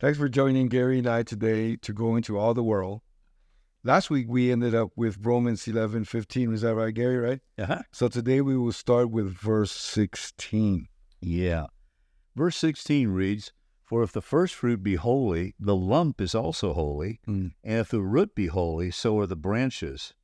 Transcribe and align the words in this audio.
Thanks 0.00 0.16
for 0.16 0.30
joining 0.30 0.68
Gary 0.68 0.96
and 0.96 1.06
I 1.06 1.22
today 1.22 1.76
to 1.76 1.92
go 1.92 2.16
into 2.16 2.38
all 2.38 2.54
the 2.54 2.62
world. 2.62 3.02
Last 3.84 4.08
week 4.08 4.28
we 4.30 4.50
ended 4.50 4.74
up 4.74 4.88
with 4.96 5.18
Romans 5.20 5.68
11, 5.68 6.06
15. 6.06 6.54
Is 6.54 6.62
that 6.62 6.74
right, 6.74 6.94
Gary, 6.94 7.18
right? 7.18 7.40
Uh-huh. 7.58 7.82
So 7.92 8.08
today 8.08 8.40
we 8.40 8.56
will 8.56 8.72
start 8.72 9.10
with 9.10 9.30
verse 9.30 9.70
16. 9.70 10.88
Yeah. 11.20 11.66
Verse 12.34 12.56
16 12.56 13.08
reads, 13.08 13.52
For 13.84 14.02
if 14.02 14.10
the 14.10 14.22
first 14.22 14.54
fruit 14.54 14.82
be 14.82 14.94
holy, 14.94 15.54
the 15.60 15.76
lump 15.76 16.22
is 16.22 16.34
also 16.34 16.72
holy. 16.72 17.20
Mm. 17.28 17.52
And 17.62 17.80
if 17.80 17.90
the 17.90 18.00
root 18.00 18.34
be 18.34 18.46
holy, 18.46 18.90
so 18.90 19.18
are 19.18 19.26
the 19.26 19.36
branches. 19.36 20.14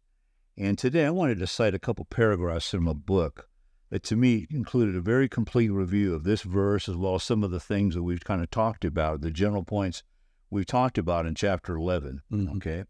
And 0.56 0.79
today 0.79 1.04
I 1.04 1.11
wanted 1.11 1.38
to 1.40 1.46
cite 1.46 1.74
a 1.74 1.79
couple 1.79 2.06
paragraphs 2.06 2.70
from 2.70 2.88
a 2.88 2.95
book 2.95 3.50
that 3.91 4.03
to 4.05 4.16
me 4.16 4.46
included 4.50 4.96
a 4.96 5.00
very 5.00 5.29
complete 5.29 5.71
review 5.71 6.14
of 6.14 6.25
this 6.25 6.43
verse 6.43 6.89
as 6.89 6.96
well 6.96 7.14
as 7.16 7.23
some 7.23 7.45
of 7.45 7.50
the 7.50 7.61
things 7.61 7.95
that 7.95 8.02
we've 8.02 8.25
kind 8.25 8.43
of 8.43 8.51
talked 8.51 8.84
about, 8.84 9.20
the 9.20 9.30
general 9.30 9.64
points 9.64 10.02
we've 10.51 10.66
talked 10.66 10.98
about 10.98 11.27
in 11.27 11.34
chapter 11.34 11.77
11. 11.77 12.23
Mhm. 12.30 12.57
Okay. 12.57 12.84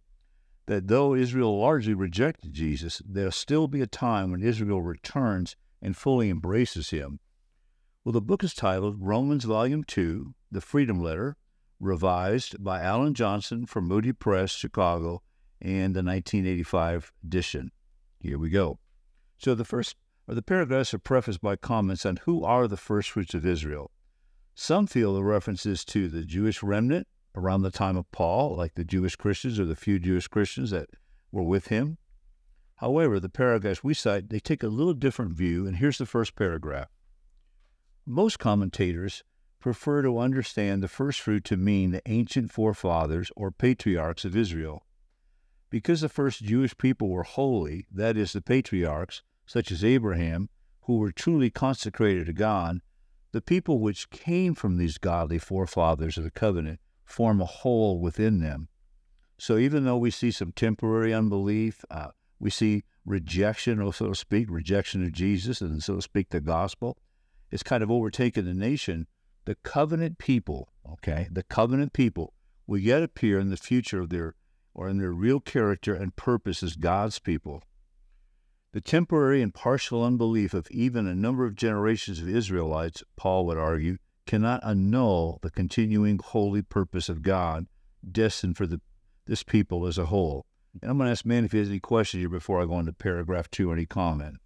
That 0.66 0.88
though 0.88 1.14
Israel 1.14 1.58
largely 1.60 1.94
rejected 1.94 2.52
Jesus, 2.52 3.00
there'll 3.04 3.30
still 3.30 3.68
be 3.68 3.80
a 3.80 3.86
time 3.86 4.30
when 4.30 4.42
Israel 4.42 4.82
returns 4.82 5.54
and 5.80 5.96
fully 5.96 6.30
embraces 6.30 6.90
him. 6.90 7.20
Well, 8.04 8.12
the 8.12 8.20
book 8.20 8.42
is 8.42 8.54
titled 8.54 9.00
Romans 9.00 9.44
Volume 9.44 9.84
2, 9.84 10.34
The 10.50 10.60
Freedom 10.60 11.00
Letter, 11.00 11.36
revised 11.78 12.62
by 12.62 12.80
Alan 12.80 13.14
Johnson 13.14 13.66
from 13.66 13.86
Moody 13.86 14.12
Press, 14.12 14.52
Chicago, 14.52 15.22
and 15.60 15.94
the 15.94 16.02
1985 16.02 17.12
edition. 17.22 17.70
Here 18.20 18.38
we 18.38 18.48
go. 18.48 18.78
So 19.38 19.54
the 19.54 19.64
first 19.64 19.96
the 20.34 20.42
paragraphs 20.42 20.92
are 20.92 20.98
prefaced 20.98 21.40
by 21.40 21.56
comments 21.56 22.04
on 22.04 22.18
who 22.24 22.44
are 22.44 22.66
the 22.66 22.76
first 22.76 23.10
fruits 23.10 23.34
of 23.34 23.46
Israel. 23.46 23.92
Some 24.54 24.86
feel 24.86 25.14
the 25.14 25.22
references 25.22 25.84
to 25.86 26.08
the 26.08 26.24
Jewish 26.24 26.62
remnant 26.62 27.06
around 27.36 27.62
the 27.62 27.70
time 27.70 27.96
of 27.96 28.10
Paul, 28.10 28.56
like 28.56 28.74
the 28.74 28.84
Jewish 28.84 29.14
Christians 29.14 29.60
or 29.60 29.66
the 29.66 29.76
few 29.76 29.98
Jewish 29.98 30.26
Christians 30.26 30.70
that 30.70 30.88
were 31.30 31.42
with 31.42 31.68
him. 31.68 31.98
However, 32.76 33.20
the 33.20 33.28
paragraphs 33.28 33.84
we 33.84 33.94
cite, 33.94 34.30
they 34.30 34.40
take 34.40 34.62
a 34.62 34.68
little 34.68 34.94
different 34.94 35.32
view, 35.32 35.66
and 35.66 35.76
here's 35.76 35.98
the 35.98 36.06
first 36.06 36.34
paragraph. 36.34 36.88
Most 38.04 38.38
commentators 38.38 39.22
prefer 39.60 40.02
to 40.02 40.18
understand 40.18 40.82
the 40.82 40.88
first 40.88 41.20
fruit 41.20 41.44
to 41.44 41.56
mean 41.56 41.90
the 41.90 42.02
ancient 42.06 42.50
forefathers 42.50 43.30
or 43.36 43.50
patriarchs 43.50 44.24
of 44.24 44.36
Israel. 44.36 44.86
Because 45.70 46.00
the 46.00 46.08
first 46.08 46.42
Jewish 46.42 46.76
people 46.78 47.08
were 47.08 47.24
holy, 47.24 47.86
that 47.90 48.16
is, 48.16 48.32
the 48.32 48.40
patriarchs, 48.40 49.22
such 49.46 49.70
as 49.70 49.84
Abraham, 49.84 50.48
who 50.82 50.98
were 50.98 51.12
truly 51.12 51.50
consecrated 51.50 52.26
to 52.26 52.32
God, 52.32 52.80
the 53.32 53.40
people 53.40 53.80
which 53.80 54.10
came 54.10 54.54
from 54.54 54.76
these 54.76 54.98
godly 54.98 55.38
forefathers 55.38 56.16
of 56.16 56.24
the 56.24 56.30
covenant 56.30 56.80
form 57.04 57.40
a 57.40 57.44
whole 57.44 58.00
within 58.00 58.40
them. 58.40 58.68
So 59.38 59.58
even 59.58 59.84
though 59.84 59.98
we 59.98 60.10
see 60.10 60.30
some 60.30 60.52
temporary 60.52 61.12
unbelief, 61.12 61.84
uh, 61.90 62.08
we 62.38 62.50
see 62.50 62.84
rejection, 63.04 63.80
or 63.80 63.92
so 63.92 64.08
to 64.08 64.14
speak, 64.14 64.50
rejection 64.50 65.04
of 65.04 65.12
Jesus 65.12 65.60
and 65.60 65.82
so 65.82 65.96
to 65.96 66.02
speak 66.02 66.30
the 66.30 66.40
gospel, 66.40 66.98
it's 67.50 67.62
kind 67.62 67.82
of 67.82 67.90
overtaken 67.90 68.44
the 68.44 68.54
nation. 68.54 69.06
The 69.44 69.54
covenant 69.56 70.18
people, 70.18 70.72
okay, 70.90 71.28
the 71.30 71.44
covenant 71.44 71.92
people 71.92 72.32
will 72.66 72.78
yet 72.78 73.02
appear 73.02 73.38
in 73.38 73.50
the 73.50 73.56
future 73.56 74.00
of 74.00 74.08
their 74.08 74.34
or 74.74 74.88
in 74.88 74.98
their 74.98 75.12
real 75.12 75.40
character 75.40 75.94
and 75.94 76.16
purpose 76.16 76.62
as 76.62 76.76
God's 76.76 77.18
people. 77.18 77.62
The 78.76 78.82
temporary 78.82 79.40
and 79.40 79.54
partial 79.54 80.04
unbelief 80.04 80.52
of 80.52 80.70
even 80.70 81.06
a 81.06 81.14
number 81.14 81.46
of 81.46 81.54
generations 81.54 82.20
of 82.20 82.28
Israelites, 82.28 83.02
Paul 83.16 83.46
would 83.46 83.56
argue, 83.56 83.96
cannot 84.26 84.62
annul 84.62 85.38
the 85.40 85.50
continuing 85.50 86.18
holy 86.22 86.60
purpose 86.60 87.08
of 87.08 87.22
God 87.22 87.68
destined 88.06 88.58
for 88.58 88.66
the, 88.66 88.82
this 89.24 89.42
people 89.42 89.86
as 89.86 89.96
a 89.96 90.04
whole. 90.04 90.44
And 90.82 90.90
I'm 90.90 90.98
going 90.98 91.06
to 91.06 91.12
ask 91.12 91.24
Man 91.24 91.46
if 91.46 91.52
he 91.52 91.58
has 91.58 91.70
any 91.70 91.80
questions 91.80 92.20
here 92.20 92.28
before 92.28 92.60
I 92.60 92.66
go 92.66 92.78
into 92.78 92.92
paragraph 92.92 93.50
two, 93.50 93.72
any 93.72 93.86
comment. 93.86 94.40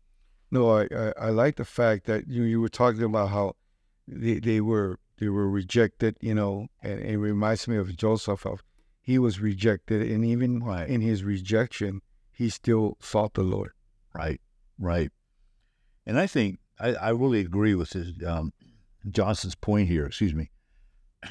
No, 0.52 0.76
I, 0.76 0.86
I, 0.96 1.12
I 1.20 1.30
like 1.30 1.56
the 1.56 1.64
fact 1.64 2.06
that 2.06 2.28
you 2.28 2.44
you 2.44 2.60
were 2.60 2.68
talking 2.68 3.02
about 3.02 3.30
how 3.30 3.56
they, 4.06 4.38
they 4.38 4.60
were 4.60 5.00
they 5.18 5.28
were 5.28 5.50
rejected, 5.50 6.16
you 6.20 6.36
know, 6.36 6.68
and 6.84 7.00
it 7.00 7.18
reminds 7.18 7.66
me 7.66 7.78
of 7.78 7.96
Joseph 7.96 8.46
of 8.46 8.62
he 9.00 9.18
was 9.18 9.40
rejected 9.40 10.08
and 10.08 10.24
even 10.24 10.62
Right. 10.62 10.88
in 10.88 11.00
his 11.00 11.24
rejection 11.24 12.00
he 12.30 12.48
still 12.48 12.96
sought 13.00 13.34
the 13.34 13.42
Lord. 13.42 13.72
Right, 14.14 14.40
right. 14.78 15.10
And 16.06 16.18
I 16.18 16.26
think 16.26 16.58
I, 16.78 16.94
I 16.94 17.10
really 17.10 17.40
agree 17.40 17.74
with 17.74 17.92
his, 17.92 18.12
um, 18.26 18.52
Johnson's 19.10 19.54
point 19.54 19.88
here. 19.88 20.06
Excuse 20.06 20.34
me. 20.34 20.50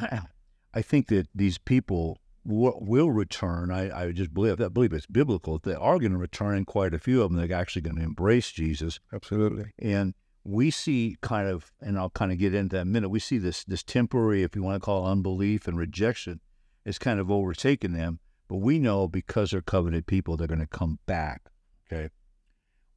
I 0.73 0.81
think 0.81 1.07
that 1.07 1.27
these 1.33 1.57
people 1.57 2.19
w- 2.45 2.77
will 2.79 3.11
return. 3.11 3.71
I, 3.71 4.05
I 4.07 4.11
just 4.11 4.33
believe 4.33 4.61
I 4.61 4.67
believe 4.67 4.93
it's 4.93 5.05
biblical. 5.05 5.59
They 5.59 5.73
are 5.73 5.99
going 5.99 6.11
to 6.11 6.17
return, 6.17 6.57
and 6.57 6.67
quite 6.67 6.93
a 6.93 6.99
few 6.99 7.21
of 7.21 7.31
them. 7.31 7.39
They're 7.39 7.57
actually 7.57 7.81
going 7.83 7.97
to 7.97 8.03
embrace 8.03 8.51
Jesus. 8.51 8.99
Absolutely. 9.13 9.71
And 9.79 10.13
we 10.43 10.71
see 10.71 11.17
kind 11.21 11.47
of, 11.47 11.71
and 11.81 11.97
I'll 11.97 12.09
kind 12.09 12.31
of 12.31 12.37
get 12.37 12.53
into 12.53 12.75
that 12.75 12.81
in 12.81 12.87
a 12.87 12.91
minute. 12.91 13.09
We 13.09 13.19
see 13.19 13.37
this 13.37 13.63
this 13.63 13.83
temporary, 13.83 14.43
if 14.43 14.55
you 14.55 14.63
want 14.63 14.75
to 14.75 14.85
call 14.85 15.07
it 15.07 15.11
unbelief 15.11 15.67
and 15.67 15.77
rejection, 15.77 16.39
is 16.85 16.99
kind 16.99 17.19
of 17.19 17.31
overtaken 17.31 17.93
them. 17.93 18.19
But 18.47 18.57
we 18.57 18.79
know 18.79 19.07
because 19.07 19.51
they're 19.51 19.61
covenant 19.61 20.07
people, 20.07 20.37
they're 20.37 20.47
going 20.47 20.59
to 20.59 20.67
come 20.67 20.99
back. 21.05 21.51
Okay. 21.91 22.09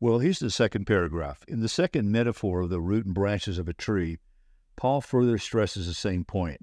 Well, 0.03 0.19
here's 0.19 0.41
the 0.41 0.51
second 0.51 0.87
paragraph. 0.87 1.45
In 1.47 1.61
the 1.61 1.69
second 1.69 2.11
metaphor 2.11 2.63
of 2.63 2.71
the 2.71 2.81
root 2.81 3.07
and 3.07 3.15
branches 3.15 3.57
of 3.57 3.69
a 3.69 3.73
tree, 3.73 4.19
Paul 4.75 5.01
further 5.01 5.39
stresses 5.39 5.87
the 5.87 5.95
same 5.95 6.25
point. 6.25 6.63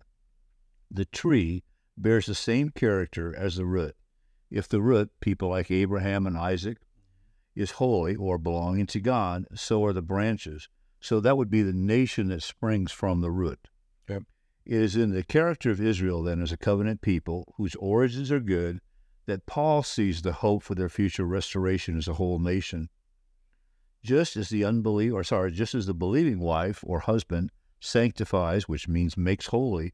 The 0.92 1.06
tree 1.06 1.64
bears 1.96 2.26
the 2.26 2.36
same 2.36 2.68
character 2.68 3.34
as 3.34 3.56
the 3.56 3.66
root. 3.66 3.96
If 4.52 4.68
the 4.68 4.82
root, 4.82 5.12
people 5.22 5.48
like 5.48 5.72
Abraham 5.72 6.28
and 6.28 6.38
Isaac, 6.38 6.80
is 7.56 7.72
holy 7.72 8.14
or 8.14 8.38
belonging 8.38 8.88
to 8.88 9.00
God, 9.00 9.46
so 9.56 9.86
are 9.86 9.94
the 9.94 10.02
branches. 10.02 10.68
So 11.00 11.22
that 11.22 11.38
would 11.38 11.50
be 11.50 11.62
the 11.62 11.72
nation 11.72 12.28
that 12.28 12.44
springs 12.44 12.92
from 12.92 13.22
the 13.22 13.32
root. 13.32 13.70
Yep. 14.10 14.24
It 14.66 14.82
is 14.82 14.98
in 14.98 15.12
the 15.12 15.24
character 15.24 15.72
of 15.72 15.80
Israel, 15.80 16.24
then, 16.24 16.42
as 16.42 16.52
a 16.52 16.58
covenant 16.58 17.00
people 17.00 17.54
whose 17.56 17.76
origins 17.76 18.34
are 18.34 18.42
good, 18.42 18.82
that 19.28 19.46
Paul 19.46 19.82
sees 19.82 20.24
the 20.24 20.34
hope 20.34 20.62
for 20.62 20.76
their 20.76 20.90
future 20.90 21.24
restoration 21.24 21.98
as 21.98 22.10
a 22.10 22.16
whole 22.16 22.40
nation. 22.40 22.90
Just 24.04 24.38
as 24.38 24.50
the 24.50 24.64
unbelieving, 24.64 25.14
or 25.14 25.24
sorry, 25.24 25.52
just 25.52 25.76
as 25.76 25.86
the 25.86 25.94
believing 25.94 26.40
wife 26.40 26.84
or 26.86 27.00
husband 27.00 27.52
sanctifies, 27.80 28.68
which 28.68 28.88
means 28.88 29.18
makes 29.18 29.48
holy, 29.48 29.94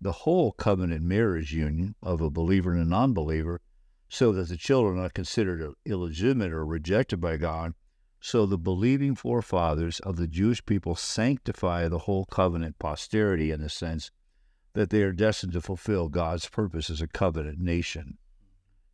the 0.00 0.12
whole 0.12 0.52
covenant 0.52 1.02
marriage 1.02 1.52
union 1.52 1.94
of 2.02 2.20
a 2.20 2.30
believer 2.30 2.72
and 2.72 2.80
a 2.80 2.84
non 2.84 3.12
believer, 3.12 3.60
so 4.08 4.32
that 4.32 4.48
the 4.48 4.56
children 4.56 4.98
are 4.98 5.10
considered 5.10 5.74
illegitimate 5.84 6.52
or 6.52 6.64
rejected 6.64 7.20
by 7.20 7.36
God, 7.36 7.74
so 8.20 8.46
the 8.46 8.58
believing 8.58 9.14
forefathers 9.14 10.00
of 10.00 10.16
the 10.16 10.26
Jewish 10.26 10.64
people 10.64 10.94
sanctify 10.94 11.88
the 11.88 12.00
whole 12.00 12.26
covenant 12.26 12.78
posterity 12.78 13.50
in 13.50 13.60
the 13.60 13.68
sense 13.68 14.10
that 14.74 14.90
they 14.90 15.02
are 15.02 15.12
destined 15.12 15.52
to 15.54 15.60
fulfill 15.60 16.08
God's 16.08 16.48
purpose 16.48 16.90
as 16.90 17.00
a 17.00 17.08
covenant 17.08 17.58
nation. 17.58 18.18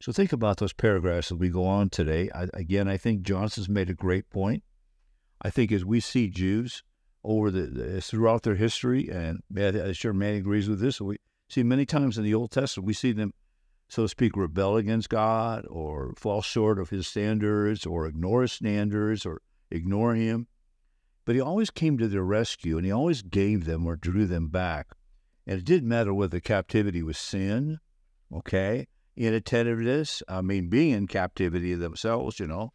So 0.06 0.12
think 0.12 0.32
about 0.32 0.58
those 0.58 0.72
paragraphs 0.72 1.32
as 1.32 1.38
we 1.38 1.48
go 1.48 1.64
on 1.64 1.90
today. 1.90 2.30
I, 2.32 2.46
again, 2.54 2.86
I 2.86 2.96
think 2.96 3.22
Johnson's 3.22 3.68
made 3.68 3.90
a 3.90 3.92
great 3.92 4.30
point. 4.30 4.62
I 5.42 5.50
think 5.50 5.72
as 5.72 5.84
we 5.84 5.98
see 5.98 6.28
Jews 6.28 6.84
over 7.24 7.50
the, 7.50 7.62
the 7.62 8.00
throughout 8.00 8.44
their 8.44 8.54
history, 8.54 9.08
and 9.08 9.40
I'm 9.58 9.92
sure 9.94 10.12
Manny 10.12 10.36
agrees 10.36 10.68
with 10.68 10.78
this. 10.78 11.00
We 11.00 11.16
see 11.48 11.64
many 11.64 11.86
times 11.86 12.16
in 12.18 12.22
the 12.22 12.34
Old 12.34 12.52
Testament, 12.52 12.86
we 12.86 12.92
see 12.92 13.10
them, 13.10 13.34
so 13.88 14.04
to 14.04 14.08
speak, 14.08 14.36
rebel 14.36 14.76
against 14.76 15.08
God 15.08 15.66
or 15.68 16.14
fall 16.16 16.40
short 16.40 16.78
of 16.78 16.90
His 16.90 17.08
standards 17.08 17.84
or 17.84 18.06
ignore 18.06 18.42
His 18.42 18.52
standards 18.52 19.26
or 19.26 19.42
ignore 19.72 20.14
Him. 20.14 20.46
But 21.24 21.34
He 21.34 21.40
always 21.40 21.70
came 21.70 21.98
to 21.98 22.06
their 22.06 22.22
rescue, 22.22 22.76
and 22.76 22.86
He 22.86 22.92
always 22.92 23.22
gave 23.22 23.64
them 23.64 23.84
or 23.84 23.96
drew 23.96 24.26
them 24.26 24.50
back. 24.50 24.86
And 25.48 25.58
it 25.58 25.64
didn't 25.64 25.88
matter 25.88 26.14
whether 26.14 26.30
the 26.36 26.40
captivity 26.40 27.02
was 27.02 27.18
sin, 27.18 27.80
okay, 28.32 28.86
inattentiveness, 29.16 30.22
I 30.28 30.42
mean, 30.42 30.68
being 30.68 30.92
in 30.92 31.06
captivity 31.06 31.74
themselves, 31.74 32.38
you 32.38 32.46
know, 32.46 32.72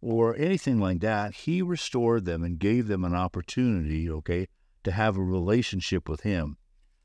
or 0.00 0.36
anything 0.36 0.78
like 0.78 1.00
that, 1.00 1.34
he 1.34 1.62
restored 1.62 2.24
them 2.24 2.42
and 2.42 2.58
gave 2.58 2.88
them 2.88 3.04
an 3.04 3.14
opportunity, 3.14 4.10
okay, 4.10 4.48
to 4.84 4.92
have 4.92 5.16
a 5.16 5.22
relationship 5.22 6.08
with 6.08 6.22
him. 6.22 6.56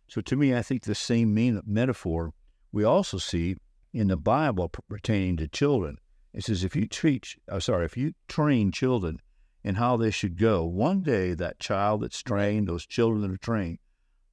So 0.08 0.22
to 0.22 0.36
me, 0.36 0.56
I 0.56 0.62
think 0.62 0.84
the 0.84 0.96
same 0.96 1.34
mean, 1.34 1.62
metaphor 1.66 2.34
we 2.72 2.84
also 2.84 3.18
see 3.18 3.56
in 3.94 4.08
the 4.08 4.18
Bible 4.18 4.70
pertaining 4.90 5.38
to 5.38 5.48
children. 5.48 5.98
It 6.34 6.44
says 6.44 6.64
if 6.64 6.76
you 6.76 6.86
teach, 6.86 7.38
uh, 7.50 7.60
sorry, 7.60 7.86
if 7.86 7.98
you 7.98 8.14
train 8.28 8.72
children 8.72 9.20
in 9.64 9.76
how 9.76 9.98
they 9.98 10.12
should 10.12 10.38
go, 10.38 10.66
one 10.66 11.02
day 11.02 11.34
that 11.34 11.60
child 11.60 12.02
that's 12.02 12.22
trained, 12.22 12.68
those 12.68 12.86
children 12.86 13.22
that 13.22 13.32
are 13.32 13.38
trained, 13.38 13.80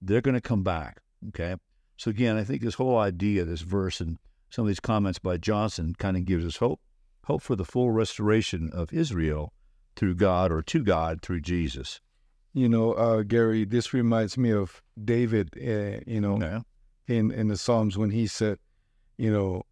they're 0.03 0.21
going 0.21 0.35
to 0.35 0.41
come 0.41 0.63
back. 0.63 1.01
Okay. 1.29 1.57
So 2.05 2.11
again, 2.11 2.37
I 2.37 2.45
think 2.45 2.61
this 2.61 2.75
whole 2.75 2.99
idea, 2.99 3.47
this 3.47 3.62
verse, 3.62 3.99
and 3.99 4.19
some 4.51 4.67
of 4.67 4.69
these 4.69 4.79
comments 4.79 5.19
by 5.19 5.39
Johnson 5.39 5.95
kind 5.99 6.19
of 6.19 6.27
gives 6.27 6.45
us 6.45 6.59
hope, 6.59 6.83
hope 7.25 7.41
for 7.41 7.56
the 7.56 7.65
full 7.65 7.93
restoration 7.93 8.69
of 8.75 8.93
Israel 8.93 9.55
through 9.97 10.17
God 10.17 10.53
or 10.53 10.61
to 10.61 10.85
God 10.85 11.23
through 11.23 11.41
Jesus. 11.41 12.03
You 12.53 12.69
know, 12.69 12.93
uh, 12.93 13.23
Gary, 13.23 13.65
this 13.65 13.95
reminds 13.95 14.37
me 14.37 14.53
of 14.53 14.83
David. 15.03 15.49
Uh, 15.56 16.01
you 16.06 16.21
know, 16.21 16.35
Okay. 16.35 16.59
in 17.09 17.31
in 17.31 17.49
the 17.49 17.56
Psalms 17.56 17.97
when 17.97 18.11
he 18.11 18.27
said, 18.27 18.59
you 19.17 19.33
know, 19.33 19.62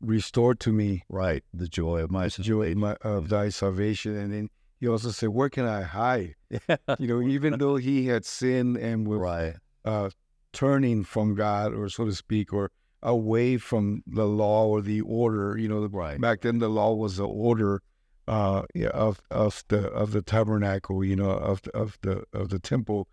restore 0.00 0.56
to 0.56 0.72
me 0.72 1.04
Right. 1.08 1.44
The 1.54 1.68
joy 1.68 2.02
of 2.02 2.10
my 2.10 2.26
joy 2.26 2.72
of, 2.72 2.76
my, 2.76 2.94
of 3.02 3.28
thy 3.28 3.50
salvation. 3.50 4.16
And 4.16 4.32
then 4.32 4.50
he 4.80 4.88
also 4.88 5.10
said, 5.10 5.28
where 5.28 5.48
can 5.48 5.64
I 5.64 5.82
hide? 5.82 6.34
You 6.98 7.06
know, 7.06 7.22
even 7.22 7.56
though 7.56 7.76
he 7.76 8.06
had 8.08 8.24
sinned 8.24 8.78
and 8.78 9.06
was 9.06 9.20
right. 9.20 9.54
uh, 9.84 10.10
turning 10.58 11.04
from 11.04 11.34
God, 11.36 11.72
or 11.72 11.88
so 11.88 12.04
to 12.04 12.12
speak, 12.14 12.52
or 12.52 12.70
away 13.00 13.58
from 13.58 14.02
the 14.06 14.26
law 14.26 14.66
or 14.66 14.80
the 14.82 15.00
order. 15.02 15.56
You 15.56 15.68
know, 15.68 15.86
Right. 15.86 16.20
back 16.20 16.40
then 16.40 16.58
the 16.58 16.68
law 16.68 16.94
was 16.94 17.16
the 17.16 17.26
order 17.28 17.80
uh, 18.26 18.62
of 18.92 19.20
of 19.30 19.62
the 19.68 19.82
of 20.02 20.10
the 20.10 20.22
tabernacle. 20.22 21.04
You 21.04 21.16
know, 21.16 21.30
of 21.30 21.62
the, 21.62 21.70
of 21.76 21.98
the 22.02 22.24
of 22.32 22.48
the 22.48 22.58
temple. 22.58 23.06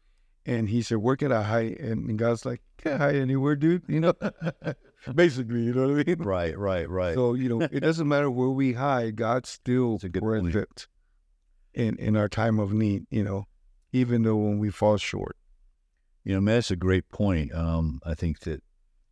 And 0.47 0.69
he 0.69 0.81
said, 0.81 0.97
"Where 0.97 1.15
can 1.15 1.31
I 1.31 1.41
hide?" 1.43 1.79
And 1.79 2.17
God's 2.19 2.45
like, 2.45 2.61
"Can't 2.77 2.99
hide 3.01 3.15
anywhere, 3.15 3.55
dude." 3.55 3.83
You 3.87 3.99
know, 3.99 4.13
basically, 5.15 5.61
you 5.63 5.73
know 5.73 5.87
what 5.87 6.01
I 6.01 6.03
mean. 6.03 6.21
Right. 6.23 6.57
Right. 6.57 6.89
Right. 6.89 7.15
So 7.15 7.33
you 7.33 7.49
know, 7.49 7.61
it 7.61 7.81
doesn't 7.81 8.07
matter 8.07 8.29
where 8.29 8.49
we 8.49 8.73
hide. 8.73 9.15
God's 9.15 9.49
still 9.49 9.93
That's 9.93 10.03
a 10.05 10.09
good 10.09 10.23
present 10.23 10.87
in 11.73 11.95
in 11.97 12.15
our 12.15 12.29
time 12.29 12.59
of 12.59 12.73
need. 12.73 13.05
You 13.09 13.23
know, 13.23 13.45
even 13.91 14.23
though 14.23 14.35
when 14.37 14.59
we 14.59 14.69
fall 14.69 14.97
short. 14.97 15.35
You 16.25 16.33
know, 16.33 16.41
man, 16.41 16.55
that's 16.55 16.71
a 16.71 16.75
great 16.75 17.07
point. 17.09 17.53
Um, 17.53 18.01
I 18.03 18.15
think 18.15 18.39
that 18.41 18.63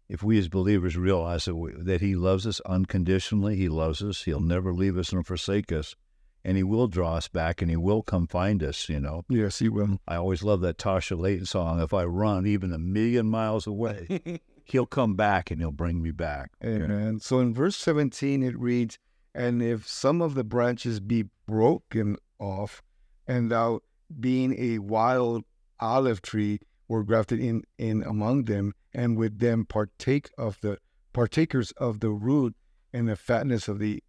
if 0.10 0.24
we 0.24 0.40
as 0.40 0.50
believers 0.50 0.98
realize 0.98 1.46
that, 1.46 1.56
we, 1.56 1.72
that 1.78 2.02
He 2.02 2.16
loves 2.16 2.48
us 2.48 2.60
unconditionally, 2.62 3.56
He 3.56 3.70
loves 3.70 4.02
us, 4.02 4.24
He'll 4.24 4.42
never 4.42 4.74
leave 4.74 4.98
us 4.98 5.14
nor 5.14 5.22
forsake 5.24 5.72
us, 5.72 5.96
and 6.44 6.58
He 6.58 6.64
will 6.64 6.88
draw 6.88 7.16
us 7.16 7.28
back 7.28 7.62
and 7.62 7.70
He 7.70 7.78
will 7.78 8.02
come 8.02 8.26
find 8.26 8.64
us, 8.64 8.90
you 8.90 9.00
know. 9.00 9.24
Yes, 9.30 9.60
He 9.60 9.70
will. 9.70 10.00
I 10.08 10.16
always 10.16 10.42
love 10.42 10.62
that 10.62 10.80
Tasha 10.80 11.18
Layton 11.18 11.46
song. 11.46 11.80
If 11.80 11.94
I 11.94 12.04
run 12.04 12.48
even 12.48 12.74
a 12.74 12.80
million 12.80 13.28
miles 13.28 13.68
away, 13.68 14.42
He'll 14.66 14.88
come 14.88 15.16
back 15.16 15.52
and 15.52 15.62
He'll 15.62 15.72
bring 15.72 16.02
me 16.02 16.10
back. 16.10 16.50
Amen. 16.64 17.20
So 17.20 17.40
in 17.40 17.54
verse 17.54 17.76
17, 17.76 18.42
it 18.42 18.58
reads, 18.58 18.98
And 19.36 19.62
if 19.62 19.88
some 19.88 20.20
of 20.20 20.34
the 20.34 20.44
branches 20.44 21.00
be 21.00 21.26
broken 21.48 22.18
off, 22.40 22.82
and 23.28 23.52
thou, 23.52 23.82
being 24.20 24.56
a 24.58 24.80
wild 24.80 25.44
olive 25.80 26.22
tree, 26.22 26.60
were 26.88 27.04
grafted 27.04 27.40
in, 27.40 27.64
in 27.78 28.04
among 28.04 28.46
them, 28.46 28.74
and 28.94 29.18
with 29.18 29.40
them 29.40 29.66
partake 29.66 30.30
of 30.38 30.60
the 30.62 30.78
partakers 31.14 31.72
of 31.74 32.00
the 32.00 32.10
root 32.10 32.56
and 32.92 33.08
the 33.08 33.16
fatness 33.16 33.68
of 33.68 33.80
the 33.80 34.04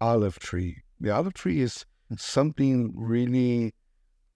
olive 0.00 0.38
tree. 0.38 0.82
The 1.00 1.10
olive 1.10 1.34
tree 1.34 1.60
is 1.60 1.84
something 2.16 2.92
really 2.94 3.74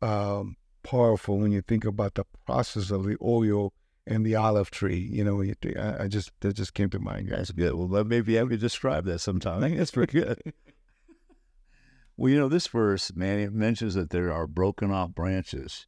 um, 0.01 0.57
powerful 0.83 1.39
when 1.39 1.53
you 1.53 1.63
think 1.63 1.85
about 1.85 2.15
the 2.15 2.25
process 2.47 2.91
of 2.91 3.05
the 3.05 3.17
oil 3.23 3.73
and 4.07 4.25
the 4.25 4.37
olive 4.37 4.71
tree. 4.71 5.09
You 5.11 5.25
know, 5.25 5.41
you 5.41 5.55
think, 5.61 5.77
I, 5.77 6.05
I 6.05 6.09
just 6.09 6.31
that 6.41 6.55
just 6.55 6.75
came 6.75 6.91
to 6.91 6.99
mind, 6.99 7.29
guys. 7.29 7.39
That's 7.39 7.53
good. 7.53 7.75
Well, 7.75 8.05
maybe 8.05 8.35
have 8.35 8.51
you 8.51 8.59
describe 8.59 9.05
that 9.07 9.21
sometime. 9.21 9.59
I 9.59 9.61
think 9.69 9.79
that's 9.79 9.91
pretty 9.91 10.21
good. 10.21 10.41
well, 12.17 12.31
you 12.31 12.39
know, 12.39 12.49
this 12.49 12.67
verse, 12.67 13.15
man, 13.15 13.39
it 13.39 13.53
mentions 13.53 13.95
that 13.95 14.11
there 14.11 14.33
are 14.33 14.47
broken 14.47 14.91
off 14.91 15.11
branches. 15.11 15.87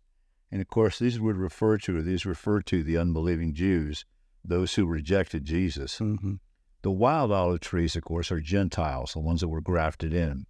And 0.50 0.60
of 0.60 0.69
course, 0.69 0.98
these 0.98 1.20
would 1.20 1.37
refer 1.37 1.76
to, 1.78 2.02
these 2.02 2.25
refer 2.25 2.60
to 2.62 2.82
the 2.82 2.96
unbelieving 2.96 3.54
Jews, 3.54 4.04
those 4.44 4.75
who 4.75 4.87
rejected 4.87 5.44
Jesus. 5.44 5.98
Mm-hmm. 5.98 6.34
The 6.82 6.90
wild 6.90 7.32
olive 7.32 7.60
trees, 7.60 7.96
of 7.96 8.04
course, 8.04 8.31
are 8.31 8.40
Gentiles, 8.40 9.12
the 9.12 9.19
ones 9.19 9.40
that 9.40 9.48
were 9.48 9.60
grafted 9.60 10.12
in. 10.14 10.46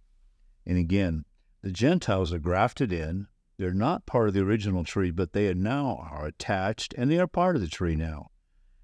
And 0.65 0.77
again, 0.77 1.25
the 1.63 1.71
Gentiles 1.71 2.31
are 2.31 2.39
grafted 2.39 2.91
in. 2.91 3.27
They're 3.57 3.73
not 3.73 4.05
part 4.05 4.27
of 4.27 4.33
the 4.35 4.43
original 4.43 4.83
tree, 4.83 5.09
but 5.09 5.33
they 5.33 5.47
are 5.47 5.55
now 5.55 6.07
are 6.11 6.27
attached 6.27 6.93
and 6.95 7.09
they 7.09 7.19
are 7.19 7.27
part 7.27 7.55
of 7.55 7.61
the 7.61 7.67
tree 7.67 7.95
now. 7.95 8.27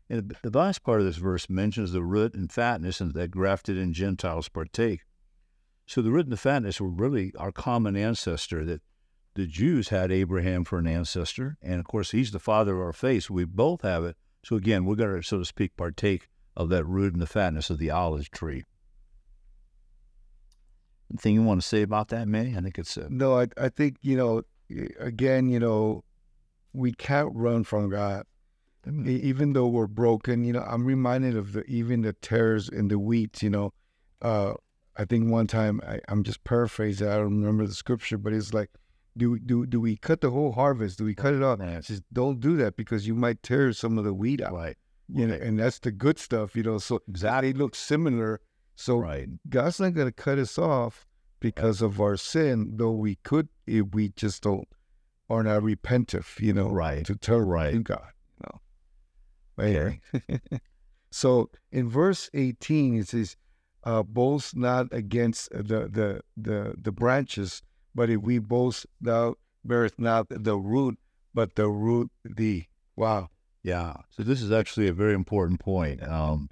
And 0.10 0.36
the 0.44 0.58
last 0.58 0.84
part 0.84 1.00
of 1.00 1.06
this 1.06 1.18
verse 1.18 1.50
mentions 1.50 1.92
the 1.92 2.04
root 2.04 2.34
and 2.34 2.52
fatness 2.52 3.00
and 3.00 3.14
that 3.14 3.32
grafted 3.32 3.78
in 3.78 3.94
Gentiles 3.94 4.50
partake. 4.50 5.02
So 5.86 6.02
the 6.02 6.12
root 6.12 6.26
and 6.26 6.34
the 6.34 6.38
fatness 6.38 6.82
were 6.82 6.90
really 6.90 7.34
our 7.38 7.52
common 7.52 7.96
ancestor 7.96 8.66
that 8.66 8.82
the 9.36 9.48
Jews 9.48 9.90
had 9.90 10.12
Abraham 10.12 10.64
for 10.64 10.80
an 10.80 10.88
ancestor. 10.88 11.58
And 11.62 11.80
of 11.80 11.86
course, 11.86 12.12
he's 12.12 12.32
the 12.32 12.40
father 12.40 12.76
of 12.76 12.82
our 12.82 12.94
faith. 12.94 13.26
So 13.26 13.34
we 13.34 13.46
both 13.46 13.82
have 13.82 14.04
it. 14.04 14.16
So 14.44 14.56
again, 14.56 14.86
we're 14.86 14.96
going 14.96 15.16
to, 15.16 15.24
so 15.24 15.40
to 15.40 15.46
speak, 15.46 15.76
partake 15.78 16.28
of 16.56 16.70
that 16.70 16.86
root 16.86 17.14
and 17.14 17.22
the 17.22 17.28
fatness 17.28 17.70
of 17.70 17.80
the 17.80 17.90
olive 17.90 18.30
tree. 18.30 18.64
Anything 21.12 21.36
you 21.36 21.44
want 21.44 21.62
to 21.62 21.68
say 21.68 21.82
about 21.82 22.10
that, 22.10 22.28
Manny? 22.28 22.56
I 22.58 22.62
think 22.62 22.78
it's 22.80 22.98
uh, 22.98 23.08
No, 23.10 23.40
I 23.40 23.48
I 23.58 23.70
think 23.70 23.98
you 24.02 24.18
know, 24.18 24.44
again, 25.00 25.50
you 25.50 25.60
know, 25.60 26.04
we 26.74 26.92
can't 26.92 27.32
run 27.36 27.64
from 27.64 27.90
God. 27.90 28.26
E- 28.88 29.22
even 29.24 29.54
though 29.54 29.68
we're 29.68 29.88
broken, 29.88 30.44
you 30.44 30.54
know, 30.54 30.66
I'm 30.68 30.86
reminded 30.86 31.38
of 31.38 31.54
the 31.54 31.64
even 31.66 32.02
the 32.02 32.14
tares 32.14 32.68
in 32.68 32.88
the 32.88 32.98
wheat. 32.98 33.44
You 33.44 33.52
know, 33.52 33.74
uh, 34.22 34.54
I 34.98 35.06
think 35.06 35.30
one 35.30 35.48
time 35.48 35.82
I, 35.88 36.00
I'm 36.08 36.24
just 36.24 36.44
paraphrasing. 36.44 37.08
I 37.08 37.16
don't 37.16 37.40
remember 37.40 37.68
the 37.68 37.74
scripture, 37.76 38.18
but 38.18 38.34
it's 38.34 38.54
like, 38.54 38.72
do 39.18 39.38
do 39.40 39.66
do 39.66 39.80
we 39.80 39.96
cut 39.98 40.22
the 40.22 40.32
whole 40.32 40.52
harvest? 40.54 40.98
Do 40.98 41.06
we 41.06 41.16
cut 41.16 41.34
it 41.34 41.44
off? 41.44 41.60
Yeah. 41.62 41.82
Says, 41.82 42.02
don't 42.12 42.40
do 42.40 42.58
that 42.58 42.76
because 42.76 43.08
you 43.08 43.16
might 43.16 43.44
tear 43.44 43.72
some 43.74 43.98
of 43.98 44.04
the 44.06 44.14
wheat 44.14 44.42
out. 44.42 44.54
right, 44.54 44.78
You 45.08 45.28
know, 45.28 45.36
and 45.36 45.60
that's 45.60 45.80
the 45.80 45.92
good 45.92 46.18
stuff. 46.20 46.56
You 46.56 46.64
know, 46.64 46.78
so 46.80 47.00
Exactly. 47.08 47.52
they 47.52 47.58
look 47.58 47.76
similar. 47.76 48.42
So 48.76 48.98
right, 48.98 49.30
God's 49.50 49.80
not 49.80 49.94
going 49.94 50.08
to 50.08 50.12
cut 50.14 50.40
us 50.40 50.58
off 50.58 51.06
because 51.40 51.82
of 51.82 52.00
our 52.02 52.18
sin, 52.18 52.74
though 52.78 52.92
we 52.94 53.16
could 53.24 53.50
if 53.68 53.86
we 53.94 54.10
just 54.10 54.42
don't 54.44 54.68
are 55.30 55.44
not 55.44 55.62
repentive, 55.62 56.40
you 56.40 56.54
know, 56.54 56.70
Right. 56.70 57.06
to 57.06 57.16
turn 57.16 57.46
Right. 57.46 57.74
to 57.74 57.80
God. 57.80 58.12
You 58.40 58.50
know. 58.50 58.62
Anyway. 59.64 60.02
so 61.12 61.50
in 61.72 61.90
verse 61.90 62.30
18 62.34 62.96
it 62.98 63.08
says, 63.10 63.36
uh, 63.84 64.02
boast 64.02 64.56
not 64.56 64.88
against 64.92 65.50
the, 65.52 65.88
the 65.90 66.22
the 66.38 66.74
the 66.82 66.92
branches, 66.92 67.62
but 67.96 68.10
if 68.10 68.22
we 68.22 68.40
boast 68.40 68.86
thou 69.02 69.36
not 69.98 70.28
the 70.30 70.58
root, 70.58 70.98
but 71.34 71.56
the 71.56 71.70
root 71.70 72.12
thee. 72.26 72.68
Wow. 72.96 73.30
yeah. 73.64 73.94
So 74.10 74.24
this 74.24 74.42
is 74.42 74.52
actually 74.52 74.88
a 74.88 74.94
very 74.94 75.14
important 75.14 75.60
point. 75.60 76.04
Um, 76.04 76.50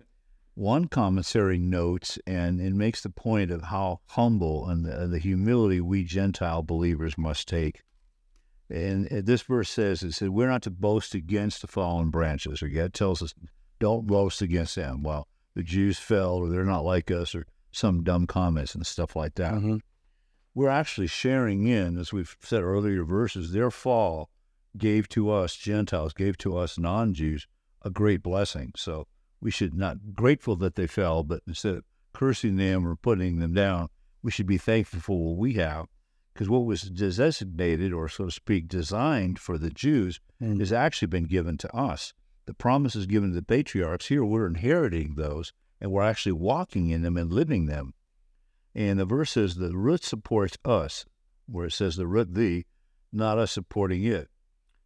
one 0.56 0.88
commentary 0.88 1.58
notes 1.58 2.20
and 2.26 2.60
it 2.62 2.74
makes 2.74 3.02
the 3.02 3.10
point 3.10 3.52
of 3.52 3.64
how 3.64 4.00
humble 4.08 4.68
and 4.70 4.86
the, 4.86 5.08
the 5.08 5.20
humility 5.20 5.82
we 5.82 6.04
Gentile 6.04 6.62
believers 6.64 7.18
must 7.18 7.48
take. 7.48 7.82
And 8.70 9.08
this 9.08 9.42
verse 9.42 9.70
says, 9.70 10.02
it 10.02 10.14
says, 10.14 10.30
we're 10.30 10.48
not 10.48 10.62
to 10.64 10.72
boast 10.72 11.14
against 11.14 11.62
the 11.62 11.68
fallen 11.68 12.10
branches. 12.10 12.64
Or 12.64 12.68
it 12.68 12.94
tells 12.94 13.22
us, 13.22 13.34
don't 13.80 14.08
boast 14.08 14.42
against 14.42 14.76
them. 14.76 15.04
Well, 15.04 15.28
the 15.56 15.64
Jews 15.64 16.00
fell, 16.00 16.36
or 16.36 16.50
they're 16.50 16.64
not 16.64 16.86
like 16.86 17.12
us, 17.12 17.36
or 17.36 17.46
some 17.72 18.04
dumb 18.04 18.28
comments 18.28 18.74
and 18.74 18.86
stuff 18.86 19.16
like 19.16 19.36
that. 19.36 19.56
Mhm. 19.56 19.82
We're 20.54 20.70
actually 20.70 21.08
sharing 21.08 21.66
in, 21.66 21.98
as 21.98 22.12
we've 22.12 22.36
said 22.42 22.62
earlier 22.62 23.04
verses, 23.04 23.52
their 23.54 23.72
fall 23.72 24.30
gave 24.78 25.08
to 25.10 25.30
us, 25.30 25.56
Gentiles, 25.56 26.14
gave 26.14 26.38
to 26.40 26.58
us 26.58 26.78
non 26.78 27.14
Jews 27.14 27.48
a 27.84 27.90
great 27.90 28.22
blessing. 28.22 28.74
So 28.76 29.08
we 29.40 29.50
should 29.52 29.74
not 29.74 30.06
be 30.06 30.12
grateful 30.12 30.56
that 30.58 30.76
they 30.76 30.88
fell, 30.88 31.24
but 31.24 31.42
instead 31.48 31.76
of 31.76 31.84
cursing 32.14 32.58
them 32.58 32.86
or 32.88 32.96
putting 32.96 33.40
them 33.40 33.54
down, 33.54 33.88
we 34.22 34.32
should 34.32 34.46
be 34.46 34.58
thankful 34.58 35.00
for 35.00 35.30
what 35.30 35.40
we 35.40 35.54
have. 35.54 35.88
Because 36.34 36.50
what 36.50 36.66
was 36.66 36.84
designated, 36.84 37.92
or 37.92 38.08
so 38.08 38.26
to 38.26 38.32
speak, 38.32 38.68
designed 38.68 39.40
for 39.40 39.58
the 39.58 39.70
Jews, 39.70 40.20
Mm. 40.42 40.60
has 40.60 40.72
actually 40.74 41.08
been 41.08 41.26
given 41.26 41.58
to 41.60 41.76
us. 41.76 42.14
The 42.46 42.54
promises 42.54 43.06
given 43.06 43.30
to 43.30 43.36
the 43.36 43.42
patriarchs 43.44 44.08
here, 44.08 44.26
we're 44.26 44.48
inheriting 44.48 45.16
those, 45.16 45.54
and 45.80 45.92
we're 45.92 46.04
actually 46.04 46.32
walking 46.34 46.90
in 46.90 47.02
them 47.04 47.16
and 47.18 47.32
living 47.32 47.68
them. 47.68 47.94
And 48.74 49.00
the 49.00 49.06
verse 49.06 49.32
says 49.32 49.56
the 49.56 49.76
root 49.76 50.04
supports 50.04 50.58
us, 50.64 51.06
where 51.48 51.68
it 51.68 51.74
says 51.74 51.96
the 51.96 52.08
root 52.08 52.34
thee, 52.34 52.66
not 53.12 53.38
us 53.38 53.52
supporting 53.52 54.04
it. 54.04 54.30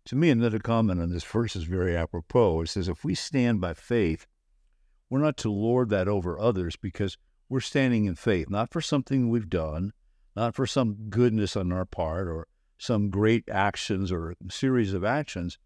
To 0.06 0.16
me, 0.16 0.30
another 0.30 0.60
comment 0.60 1.02
on 1.02 1.10
this 1.10 1.24
verse 1.24 1.56
is 1.56 1.64
very 1.64 1.96
apropos. 1.96 2.62
It 2.62 2.70
says, 2.70 2.88
if 2.88 3.04
we 3.04 3.16
stand 3.16 3.62
by 3.62 3.74
faith, 3.74 4.28
we're 5.10 5.20
not 5.20 5.38
to 5.38 5.52
lord 5.52 5.90
that 5.90 6.08
over 6.08 6.40
others 6.40 6.76
because 6.76 7.18
we're 7.50 7.60
standing 7.60 8.06
in 8.06 8.16
faith, 8.16 8.50
not 8.50 8.72
for 8.72 8.82
something 8.82 9.30
we've 9.30 9.50
done, 9.50 9.94
not 10.36 10.56
for 10.56 10.66
some 10.66 11.10
goodness 11.10 11.56
on 11.56 11.72
our 11.72 11.86
part 11.86 12.28
or 12.28 12.48
some 12.78 13.10
great 13.10 13.48
actions 13.50 14.12
or 14.12 14.36
series 14.50 14.94
of 14.94 15.04
actions. 15.04 15.58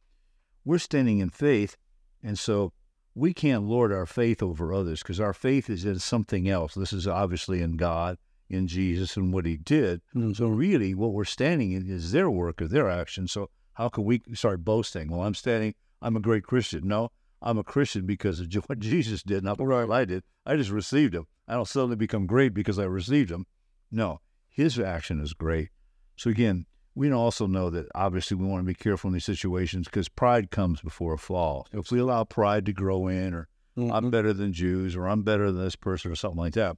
We're 0.63 0.77
standing 0.77 1.19
in 1.19 1.29
faith. 1.29 1.77
And 2.21 2.38
so 2.38 2.73
we 3.19 3.33
can't 3.33 3.65
lord 3.65 3.91
our 3.91 4.05
faith 4.05 4.41
over 4.41 4.73
others 4.73 5.01
because 5.01 5.19
our 5.19 5.33
faith 5.33 5.69
is 5.69 5.83
in 5.83 5.99
something 5.99 6.47
else. 6.47 6.73
This 6.73 6.93
is 6.93 7.05
obviously 7.05 7.61
in 7.61 7.75
God, 7.75 8.17
in 8.49 8.65
Jesus, 8.65 9.17
and 9.17 9.33
what 9.33 9.45
He 9.45 9.57
did. 9.57 10.01
Mhm. 10.15 10.35
So 10.35 10.47
really, 10.47 10.95
what 10.95 11.11
we're 11.11 11.25
standing 11.25 11.73
in 11.73 11.89
is 11.89 12.13
their 12.13 12.31
work 12.31 12.61
or 12.61 12.67
their 12.67 12.89
action. 12.89 13.27
So 13.27 13.49
how 13.73 13.89
can 13.89 14.05
we 14.05 14.21
start 14.33 14.63
boasting? 14.63 15.09
Well, 15.11 15.23
I'm 15.23 15.33
standing. 15.33 15.75
I'm 16.01 16.15
a 16.15 16.21
great 16.21 16.43
Christian. 16.43 16.88
No, 16.88 17.11
I'm 17.41 17.57
a 17.57 17.63
Christian 17.63 18.05
because 18.05 18.39
of 18.39 18.53
what 18.67 18.79
Jesus 18.79 19.21
did, 19.21 19.43
not 19.43 19.59
what 19.59 19.91
I 19.91 20.05
did. 20.05 20.23
I 20.45 20.55
just 20.55 20.71
received 20.71 21.13
Him. 21.13 21.25
I 21.45 21.55
don't 21.55 21.67
suddenly 21.67 21.97
become 21.97 22.25
great 22.25 22.53
because 22.53 22.79
I 22.79 22.85
received 22.85 23.31
Him. 23.31 23.45
No, 23.91 24.21
His 24.47 24.79
action 24.79 25.19
is 25.19 25.33
great. 25.33 25.69
So 26.15 26.29
again, 26.29 26.65
we 27.00 27.12
also 27.12 27.48
know 27.48 27.70
that 27.70 27.88
obviously 27.96 28.36
we 28.36 28.46
want 28.46 28.62
to 28.62 28.68
be 28.68 28.74
careful 28.74 29.08
in 29.08 29.13
these 29.13 29.25
situations 29.25 29.88
because 29.88 30.10
pride 30.10 30.51
comes 30.51 30.82
before 30.82 31.13
a 31.13 31.18
fall. 31.18 31.65
If 31.72 31.91
we 31.91 32.00
allow 32.00 32.25
pride 32.25 32.65
to 32.65 32.74
grow 32.74 33.08
in, 33.08 33.34
or 33.34 33.48
Mm-hmm. 33.79 33.91
I'm 33.94 34.10
better 34.10 34.34
than 34.34 34.51
Jews, 34.51 34.96
or 34.96 35.08
I'm 35.08 35.24
better 35.24 35.51
than 35.51 35.63
this 35.63 35.75
person, 35.75 36.12
or 36.12 36.15
something 36.15 36.39
like 36.39 36.53
that, 36.53 36.77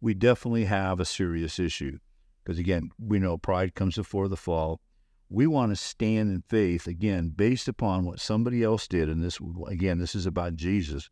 we 0.00 0.14
definitely 0.14 0.64
have 0.64 1.00
a 1.00 1.04
serious 1.04 1.58
issue. 1.58 1.98
Because 2.42 2.58
again, 2.58 2.90
we 2.98 3.18
know 3.18 3.36
pride 3.36 3.74
comes 3.74 3.96
before 3.96 4.28
the 4.28 4.36
fall. 4.36 4.80
We 5.28 5.46
want 5.46 5.70
to 5.70 5.76
stand 5.76 6.30
in 6.30 6.42
faith, 6.48 6.86
again, 6.86 7.32
based 7.36 7.68
upon 7.68 8.04
what 8.04 8.20
somebody 8.20 8.62
else 8.62 8.88
did. 8.88 9.08
And 9.08 9.22
this, 9.22 9.38
again, 9.68 9.98
this 9.98 10.14
is 10.14 10.26
about 10.26 10.56
Jesus. 10.56 11.10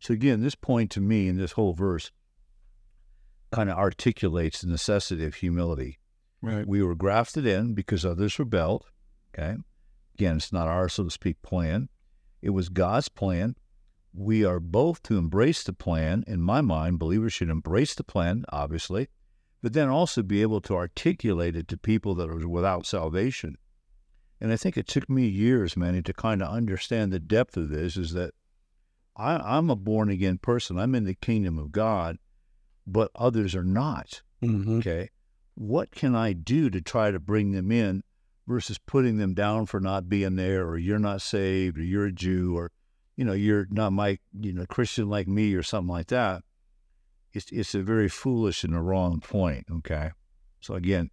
So 0.00 0.14
again, 0.14 0.40
this 0.40 0.54
point 0.54 0.90
to 0.92 1.00
me 1.00 1.28
in 1.28 1.36
this 1.36 1.52
whole 1.52 1.74
verse 1.74 2.10
kind 3.52 3.68
of 3.68 3.76
articulates 3.76 4.62
the 4.62 4.68
necessity 4.68 5.24
of 5.26 5.34
humility. 5.34 5.98
Right. 6.42 6.66
We 6.66 6.82
were 6.82 6.96
grafted 6.96 7.46
in 7.46 7.74
because 7.74 8.04
others 8.04 8.38
rebelled. 8.38 8.86
Okay. 9.32 9.56
Again, 10.14 10.36
it's 10.36 10.52
not 10.52 10.68
our, 10.68 10.88
so 10.88 11.04
to 11.04 11.10
speak, 11.10 11.40
plan. 11.42 11.88
It 12.42 12.50
was 12.50 12.68
God's 12.68 13.08
plan. 13.08 13.56
We 14.12 14.44
are 14.44 14.60
both 14.60 15.02
to 15.04 15.16
embrace 15.16 15.62
the 15.62 15.72
plan. 15.72 16.24
In 16.26 16.42
my 16.42 16.60
mind, 16.60 16.98
believers 16.98 17.32
should 17.32 17.48
embrace 17.48 17.94
the 17.94 18.04
plan, 18.04 18.44
obviously, 18.50 19.08
but 19.62 19.72
then 19.72 19.88
also 19.88 20.22
be 20.22 20.42
able 20.42 20.60
to 20.62 20.74
articulate 20.74 21.56
it 21.56 21.68
to 21.68 21.78
people 21.78 22.14
that 22.16 22.28
are 22.28 22.46
without 22.46 22.84
salvation. 22.84 23.56
And 24.40 24.52
I 24.52 24.56
think 24.56 24.76
it 24.76 24.88
took 24.88 25.08
me 25.08 25.26
years, 25.26 25.76
Manny, 25.76 26.02
to 26.02 26.12
kind 26.12 26.42
of 26.42 26.52
understand 26.52 27.12
the 27.12 27.20
depth 27.20 27.56
of 27.56 27.68
this 27.68 27.96
is 27.96 28.12
that 28.12 28.34
I, 29.16 29.36
I'm 29.36 29.70
a 29.70 29.76
born 29.76 30.10
again 30.10 30.38
person. 30.38 30.78
I'm 30.78 30.94
in 30.94 31.04
the 31.04 31.14
kingdom 31.14 31.58
of 31.58 31.70
God, 31.70 32.18
but 32.86 33.10
others 33.14 33.54
are 33.54 33.64
not. 33.64 34.22
Mm-hmm. 34.42 34.78
Okay. 34.78 35.10
What 35.54 35.90
can 35.90 36.14
I 36.14 36.32
do 36.32 36.70
to 36.70 36.80
try 36.80 37.10
to 37.10 37.20
bring 37.20 37.52
them 37.52 37.70
in 37.70 38.02
versus 38.46 38.78
putting 38.78 39.18
them 39.18 39.34
down 39.34 39.66
for 39.66 39.80
not 39.80 40.08
being 40.08 40.36
there 40.36 40.66
or 40.66 40.78
you're 40.78 40.98
not 40.98 41.22
saved 41.22 41.78
or 41.78 41.82
you're 41.82 42.06
a 42.06 42.12
Jew 42.12 42.56
or, 42.56 42.70
you 43.16 43.24
know, 43.24 43.32
you're 43.32 43.66
not 43.70 43.92
my, 43.92 44.18
you 44.38 44.52
know, 44.52 44.66
Christian 44.66 45.08
like 45.08 45.28
me 45.28 45.54
or 45.54 45.62
something 45.62 45.92
like 45.92 46.08
that? 46.08 46.42
It's, 47.32 47.50
it's 47.50 47.74
a 47.74 47.82
very 47.82 48.08
foolish 48.08 48.64
and 48.64 48.74
a 48.74 48.80
wrong 48.80 49.20
point. 49.20 49.66
Okay. 49.70 50.10
So 50.60 50.74
again, 50.74 51.10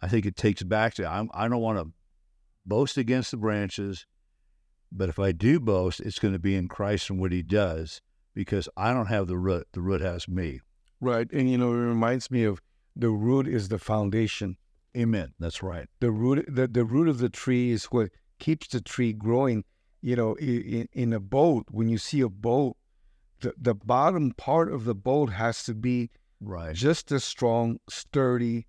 I 0.00 0.08
think 0.08 0.26
it 0.26 0.36
takes 0.36 0.62
back 0.62 0.94
to, 0.94 1.06
I'm, 1.06 1.30
I 1.32 1.48
don't 1.48 1.60
want 1.60 1.78
to 1.78 1.92
boast 2.66 2.96
against 2.96 3.30
the 3.30 3.36
branches, 3.36 4.06
but 4.90 5.08
if 5.08 5.18
I 5.18 5.32
do 5.32 5.60
boast, 5.60 6.00
it's 6.00 6.18
going 6.18 6.34
to 6.34 6.40
be 6.40 6.56
in 6.56 6.68
Christ 6.68 7.10
and 7.10 7.20
what 7.20 7.32
he 7.32 7.42
does 7.42 8.00
because 8.34 8.68
I 8.76 8.92
don't 8.92 9.06
have 9.06 9.26
the 9.26 9.38
root. 9.38 9.68
The 9.72 9.80
root 9.80 10.00
has 10.00 10.28
me. 10.28 10.60
Right. 11.00 11.30
And, 11.32 11.50
you 11.50 11.58
know, 11.58 11.72
it 11.72 11.76
reminds 11.76 12.30
me 12.30 12.44
of 12.44 12.60
the 12.96 13.10
root 13.10 13.46
is 13.48 13.68
the 13.68 13.78
foundation. 13.78 14.56
Amen. 14.96 15.32
That's 15.38 15.62
right. 15.62 15.88
The 16.00 16.10
root, 16.10 16.44
the, 16.48 16.66
the 16.68 16.84
root 16.84 17.08
of 17.08 17.18
the 17.18 17.30
tree 17.30 17.70
is 17.70 17.86
what 17.86 18.10
keeps 18.38 18.66
the 18.68 18.80
tree 18.80 19.12
growing. 19.12 19.64
You 20.02 20.16
know, 20.16 20.34
in, 20.34 20.88
in 20.92 21.12
a 21.12 21.20
boat, 21.20 21.66
when 21.70 21.88
you 21.88 21.96
see 21.96 22.20
a 22.20 22.28
boat, 22.28 22.76
the, 23.40 23.54
the 23.56 23.74
bottom 23.74 24.32
part 24.32 24.70
of 24.72 24.84
the 24.84 24.94
boat 24.94 25.30
has 25.30 25.62
to 25.64 25.74
be 25.74 26.10
Right. 26.40 26.74
just 26.74 27.12
as 27.12 27.22
strong, 27.22 27.78
sturdy, 27.88 28.66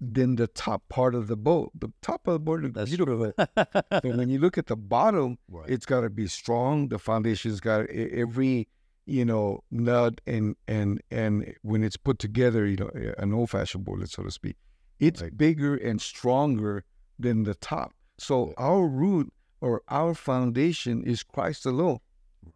than 0.00 0.34
the 0.36 0.48
top 0.48 0.82
part 0.88 1.14
of 1.14 1.28
the 1.28 1.36
boat. 1.36 1.70
The 1.74 1.92
top 2.02 2.26
of 2.26 2.32
the 2.34 2.38
boat 2.40 2.64
is 2.64 2.72
That's 2.72 2.90
beautiful. 2.90 3.32
but 3.36 4.04
when 4.04 4.28
you 4.28 4.38
look 4.40 4.58
at 4.58 4.66
the 4.66 4.76
bottom, 4.76 5.38
right. 5.48 5.70
it's 5.70 5.86
got 5.86 6.00
to 6.02 6.10
be 6.10 6.26
strong. 6.26 6.88
The 6.88 6.98
foundation's 6.98 7.60
got 7.60 7.86
every, 7.88 8.68
you 9.06 9.24
know, 9.24 9.60
nut 9.70 10.20
and 10.26 10.56
and 10.68 11.00
and 11.10 11.54
when 11.62 11.82
it's 11.84 11.96
put 11.96 12.18
together, 12.18 12.66
you 12.66 12.76
know, 12.76 12.90
an 13.18 13.32
old-fashioned 13.32 13.84
bullet, 13.84 14.10
so 14.10 14.22
to 14.24 14.30
speak, 14.30 14.56
it's 15.00 15.22
Right. 15.22 15.36
bigger 15.36 15.76
and 15.76 16.00
stronger 16.00 16.84
than 17.18 17.44
the 17.44 17.54
top. 17.54 17.92
So 18.18 18.52
our 18.58 18.86
root 18.86 19.32
or 19.60 19.82
our 19.88 20.14
foundation 20.14 21.02
is 21.04 21.22
Christ 21.22 21.66
alone. 21.66 21.98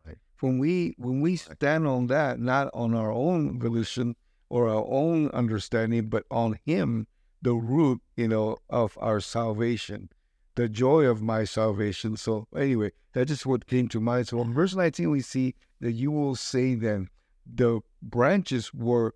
right. 0.06 0.18
When 0.40 0.58
we 0.58 0.94
when 0.98 1.20
we 1.20 1.36
stand 1.36 1.86
on 1.86 2.06
that, 2.08 2.40
not 2.40 2.70
on 2.74 2.94
our 2.94 3.12
own 3.12 3.58
volition 3.60 4.16
or 4.48 4.68
our 4.68 4.84
own 4.88 5.28
understanding, 5.30 6.08
but 6.08 6.24
on 6.30 6.58
Him, 6.64 7.06
the 7.42 7.54
root, 7.54 8.00
you 8.16 8.28
know, 8.28 8.56
of 8.68 8.96
our 9.00 9.20
salvation, 9.20 10.08
the 10.56 10.68
joy 10.68 11.04
of 11.04 11.22
my 11.22 11.44
salvation. 11.44 12.16
So 12.16 12.48
anyway, 12.56 12.92
that's 13.12 13.28
just 13.30 13.46
what 13.46 13.66
came 13.66 13.88
to 13.88 14.00
mind. 14.00 14.28
So 14.28 14.40
in 14.42 14.52
verse 14.54 14.74
19, 14.74 15.10
we 15.10 15.20
see 15.20 15.54
that 15.80 15.92
you 15.92 16.10
will 16.10 16.36
say 16.36 16.74
then, 16.74 17.08
the 17.52 17.80
branches 18.02 18.72
were 18.72 19.14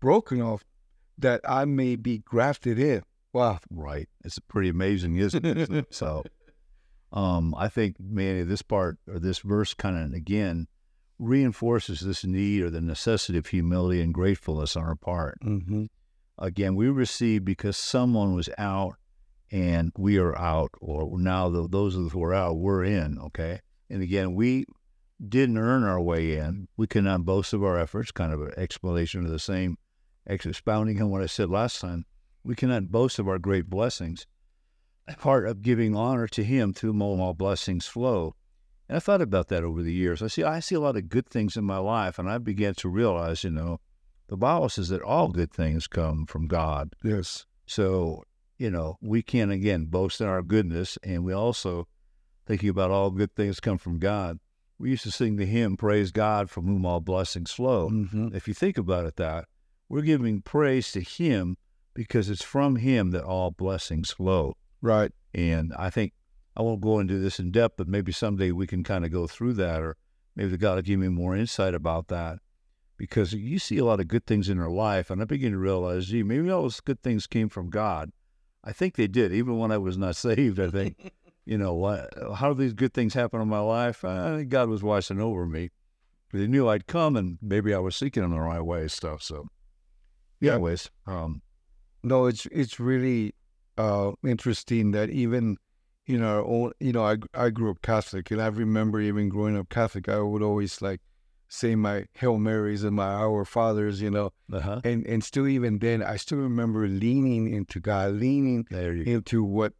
broken 0.00 0.40
off 0.40 0.64
that 1.18 1.40
I 1.48 1.64
may 1.64 1.96
be 1.96 2.18
grafted 2.18 2.78
in. 2.78 3.02
Wow. 3.32 3.58
Right. 3.70 4.08
It's 4.24 4.38
pretty 4.38 4.68
amazing, 4.68 5.16
isn't 5.16 5.44
it? 5.44 5.86
so, 5.90 6.24
um, 7.12 7.54
I 7.56 7.68
think, 7.68 7.96
Manny, 8.00 8.42
this 8.42 8.62
part 8.62 8.98
or 9.06 9.18
this 9.18 9.40
verse 9.40 9.74
kind 9.74 9.98
of 9.98 10.12
again 10.12 10.66
reinforces 11.18 12.00
this 12.00 12.24
need 12.24 12.62
or 12.62 12.70
the 12.70 12.80
necessity 12.80 13.38
of 13.38 13.46
humility 13.46 14.00
and 14.00 14.14
gratefulness 14.14 14.76
on 14.76 14.84
our 14.84 14.94
part. 14.94 15.38
Mm-hmm. 15.44 15.86
Again, 16.38 16.76
we 16.76 16.88
receive 16.88 17.44
because 17.44 17.76
someone 17.76 18.34
was 18.34 18.48
out 18.56 18.94
and 19.50 19.92
we 19.96 20.18
are 20.18 20.36
out, 20.38 20.70
or 20.80 21.18
now 21.18 21.48
the, 21.48 21.66
those 21.68 21.94
who 21.94 22.22
are 22.22 22.34
out, 22.34 22.58
we're 22.58 22.84
in. 22.84 23.18
Okay. 23.18 23.60
And 23.90 24.02
again, 24.02 24.34
we 24.34 24.66
didn't 25.26 25.58
earn 25.58 25.84
our 25.84 26.00
way 26.00 26.36
in. 26.36 26.68
We 26.76 26.86
cannot 26.86 27.24
boast 27.24 27.52
of 27.52 27.64
our 27.64 27.78
efforts, 27.78 28.12
kind 28.12 28.32
of 28.32 28.40
an 28.40 28.52
explanation 28.56 29.24
of 29.24 29.30
the 29.30 29.38
same, 29.38 29.78
ex- 30.26 30.46
expounding 30.46 31.00
on 31.02 31.10
what 31.10 31.22
I 31.22 31.26
said 31.26 31.50
last 31.50 31.80
time. 31.80 32.04
We 32.44 32.54
cannot 32.54 32.90
boast 32.90 33.18
of 33.18 33.28
our 33.28 33.38
great 33.38 33.68
blessings. 33.68 34.26
Part 35.18 35.46
of 35.48 35.62
giving 35.62 35.96
honor 35.96 36.28
to 36.28 36.44
Him 36.44 36.72
through 36.72 36.92
whom 36.92 37.20
all 37.20 37.34
blessings 37.34 37.86
flow. 37.86 38.34
And 38.88 38.96
I 38.96 39.00
thought 39.00 39.20
about 39.20 39.48
that 39.48 39.64
over 39.64 39.82
the 39.82 39.92
years. 39.92 40.22
I 40.22 40.28
see, 40.28 40.44
I 40.44 40.60
see 40.60 40.74
a 40.74 40.80
lot 40.80 40.96
of 40.96 41.08
good 41.08 41.28
things 41.28 41.56
in 41.56 41.64
my 41.64 41.78
life, 41.78 42.18
and 42.18 42.28
I 42.30 42.38
began 42.38 42.74
to 42.74 42.88
realize, 42.88 43.44
you 43.44 43.50
know, 43.50 43.80
the 44.28 44.36
Bible 44.36 44.68
says 44.68 44.88
that 44.90 45.02
all 45.02 45.28
good 45.28 45.52
things 45.52 45.86
come 45.86 46.26
from 46.26 46.46
God. 46.46 46.94
Yes. 47.02 47.46
So, 47.66 48.24
you 48.58 48.70
know, 48.70 48.96
we 49.00 49.22
can 49.22 49.50
again 49.50 49.86
boast 49.86 50.20
in 50.20 50.26
our 50.26 50.42
goodness, 50.42 50.98
and 51.02 51.24
we 51.24 51.32
also 51.32 51.88
thinking 52.46 52.68
about 52.68 52.90
all 52.90 53.10
good 53.10 53.34
things 53.34 53.60
come 53.60 53.78
from 53.78 53.98
God. 53.98 54.38
We 54.78 54.90
used 54.90 55.02
to 55.04 55.10
sing 55.10 55.36
the 55.36 55.46
hymn, 55.46 55.76
Praise 55.76 56.12
God 56.12 56.50
from 56.50 56.66
whom 56.66 56.86
all 56.86 57.00
blessings 57.00 57.50
flow. 57.50 57.90
Mm-hmm. 57.90 58.28
If 58.34 58.46
you 58.46 58.54
think 58.54 58.78
about 58.78 59.06
it, 59.06 59.16
that 59.16 59.46
we're 59.88 60.02
giving 60.02 60.42
praise 60.42 60.92
to 60.92 61.00
Him 61.00 61.56
because 61.94 62.30
it's 62.30 62.44
from 62.44 62.76
Him 62.76 63.10
that 63.10 63.24
all 63.24 63.50
blessings 63.50 64.12
flow. 64.12 64.56
Right. 64.80 65.10
And 65.34 65.72
I 65.76 65.90
think 65.90 66.12
I 66.56 66.62
won't 66.62 66.80
go 66.80 66.98
into 66.98 67.18
this 67.18 67.38
in 67.38 67.50
depth, 67.50 67.76
but 67.76 67.88
maybe 67.88 68.12
someday 68.12 68.52
we 68.52 68.66
can 68.66 68.84
kind 68.84 69.04
of 69.04 69.12
go 69.12 69.26
through 69.26 69.54
that, 69.54 69.82
or 69.82 69.96
maybe 70.36 70.56
God 70.56 70.76
will 70.76 70.82
give 70.82 71.00
me 71.00 71.08
more 71.08 71.36
insight 71.36 71.74
about 71.74 72.08
that. 72.08 72.38
Because 72.96 73.32
you 73.32 73.60
see 73.60 73.78
a 73.78 73.84
lot 73.84 74.00
of 74.00 74.08
good 74.08 74.26
things 74.26 74.48
in 74.48 74.58
our 74.58 74.70
life, 74.70 75.08
and 75.08 75.22
I 75.22 75.24
begin 75.24 75.52
to 75.52 75.58
realize, 75.58 76.06
gee, 76.08 76.24
maybe 76.24 76.50
all 76.50 76.62
those 76.62 76.80
good 76.80 77.00
things 77.00 77.28
came 77.28 77.48
from 77.48 77.70
God. 77.70 78.10
I 78.64 78.72
think 78.72 78.96
they 78.96 79.06
did, 79.06 79.32
even 79.32 79.56
when 79.56 79.70
I 79.70 79.78
was 79.78 79.96
not 79.96 80.16
saved. 80.16 80.58
I 80.58 80.68
think, 80.68 81.12
you 81.48 81.56
know, 81.58 81.74
what, 81.74 82.12
how 82.36 82.52
do 82.52 82.60
these 82.62 82.74
good 82.74 82.92
things 82.92 83.14
happen 83.14 83.40
in 83.40 83.48
my 83.48 83.60
life? 83.60 84.04
I 84.04 84.36
think 84.36 84.48
God 84.50 84.68
was 84.68 84.82
watching 84.82 85.20
over 85.20 85.46
me. 85.46 85.70
But 86.30 86.40
He 86.40 86.46
knew 86.46 86.68
I'd 86.68 86.86
come, 86.86 87.16
and 87.16 87.38
maybe 87.40 87.72
I 87.72 87.78
was 87.78 87.96
seeking 87.96 88.22
Him 88.22 88.32
the 88.32 88.40
right 88.40 88.60
way, 88.60 88.82
and 88.82 88.90
stuff. 88.90 89.22
So, 89.22 89.46
Yeah. 90.40 90.54
anyways, 90.54 90.90
um, 91.06 91.40
No, 92.02 92.26
it's 92.26 92.46
it's 92.52 92.78
really 92.78 93.34
uh, 93.76 94.12
interesting 94.24 94.92
that 94.92 95.08
even 95.10 95.56
in 96.06 96.22
our 96.22 96.44
own, 96.44 96.72
you 96.80 96.92
know, 96.92 97.04
I 97.04 97.16
I 97.34 97.50
grew 97.50 97.70
up 97.70 97.80
Catholic, 97.82 98.30
and 98.30 98.40
I 98.42 98.48
remember 98.48 99.00
even 99.00 99.28
growing 99.30 99.56
up 99.56 99.68
Catholic, 99.68 100.08
I 100.08 100.20
would 100.20 100.42
always 100.42 100.82
like 100.82 101.00
say 101.48 101.74
my 101.74 102.04
Hail 102.12 102.38
Marys 102.38 102.84
and 102.84 102.94
my 102.94 103.10
Our 103.24 103.44
Fathers, 103.46 104.02
you 104.02 104.10
know, 104.10 104.30
uh-huh. 104.52 104.82
and 104.84 105.06
and 105.06 105.24
still 105.24 105.48
even 105.48 105.78
then, 105.78 106.02
I 106.02 106.16
still 106.18 106.38
remember 106.38 106.86
leaning 106.86 107.52
into 107.52 107.80
God, 107.80 108.12
leaning 108.14 108.66
there 108.70 108.92
you 108.94 109.04
go. 109.04 109.10
into 109.12 109.42
what 109.42 109.72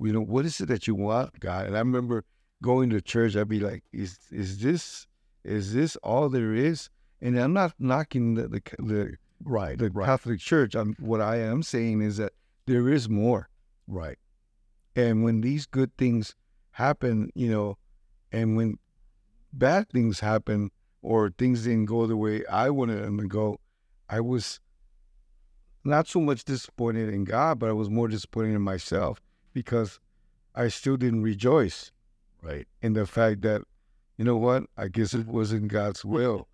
you 0.00 0.12
know, 0.12 0.22
what 0.22 0.44
is 0.46 0.60
it 0.60 0.66
that 0.66 0.86
you 0.86 0.94
want, 0.94 1.38
God? 1.40 1.66
And 1.66 1.76
I 1.76 1.80
remember 1.80 2.24
going 2.62 2.90
to 2.90 3.00
church, 3.00 3.36
I'd 3.36 3.48
be 3.48 3.60
like, 3.60 3.84
is 3.92 4.18
is 4.30 4.58
this 4.58 5.06
is 5.44 5.74
this 5.74 5.96
all 5.96 6.28
there 6.28 6.54
is? 6.54 6.90
And 7.20 7.38
I'm 7.38 7.52
not 7.52 7.74
knocking 7.78 8.34
the 8.34 8.48
the, 8.48 8.62
the 8.78 9.16
Right, 9.42 9.78
the 9.78 9.90
right, 9.90 10.04
Catholic 10.04 10.38
Church. 10.38 10.74
I'm, 10.74 10.94
what 10.98 11.20
I 11.20 11.36
am 11.38 11.62
saying 11.62 12.02
is 12.02 12.18
that 12.18 12.32
there 12.66 12.88
is 12.88 13.08
more. 13.08 13.48
right. 13.86 14.18
And 14.96 15.24
when 15.24 15.40
these 15.40 15.66
good 15.66 15.96
things 15.96 16.34
happen, 16.72 17.30
you 17.34 17.48
know, 17.48 17.78
and 18.32 18.56
when 18.56 18.78
bad 19.52 19.88
things 19.90 20.20
happen 20.20 20.70
or 21.00 21.30
things 21.30 21.64
didn't 21.64 21.86
go 21.86 22.06
the 22.06 22.16
way 22.16 22.44
I 22.46 22.70
wanted 22.70 23.02
them 23.02 23.18
to 23.18 23.26
go, 23.26 23.60
I 24.08 24.20
was 24.20 24.60
not 25.84 26.06
so 26.06 26.20
much 26.20 26.44
disappointed 26.44 27.08
in 27.08 27.24
God, 27.24 27.58
but 27.58 27.70
I 27.70 27.72
was 27.72 27.88
more 27.88 28.08
disappointed 28.08 28.54
in 28.54 28.62
myself 28.62 29.22
because 29.52 29.98
I 30.54 30.68
still 30.68 30.96
didn't 30.96 31.22
rejoice 31.22 31.92
Right. 32.42 32.66
in 32.80 32.94
the 32.94 33.06
fact 33.06 33.42
that, 33.42 33.62
you 34.16 34.24
know 34.24 34.36
what, 34.36 34.64
I 34.76 34.88
guess 34.88 35.12
it 35.14 35.26
wasn't 35.26 35.68
God's 35.68 36.04
will. 36.04 36.48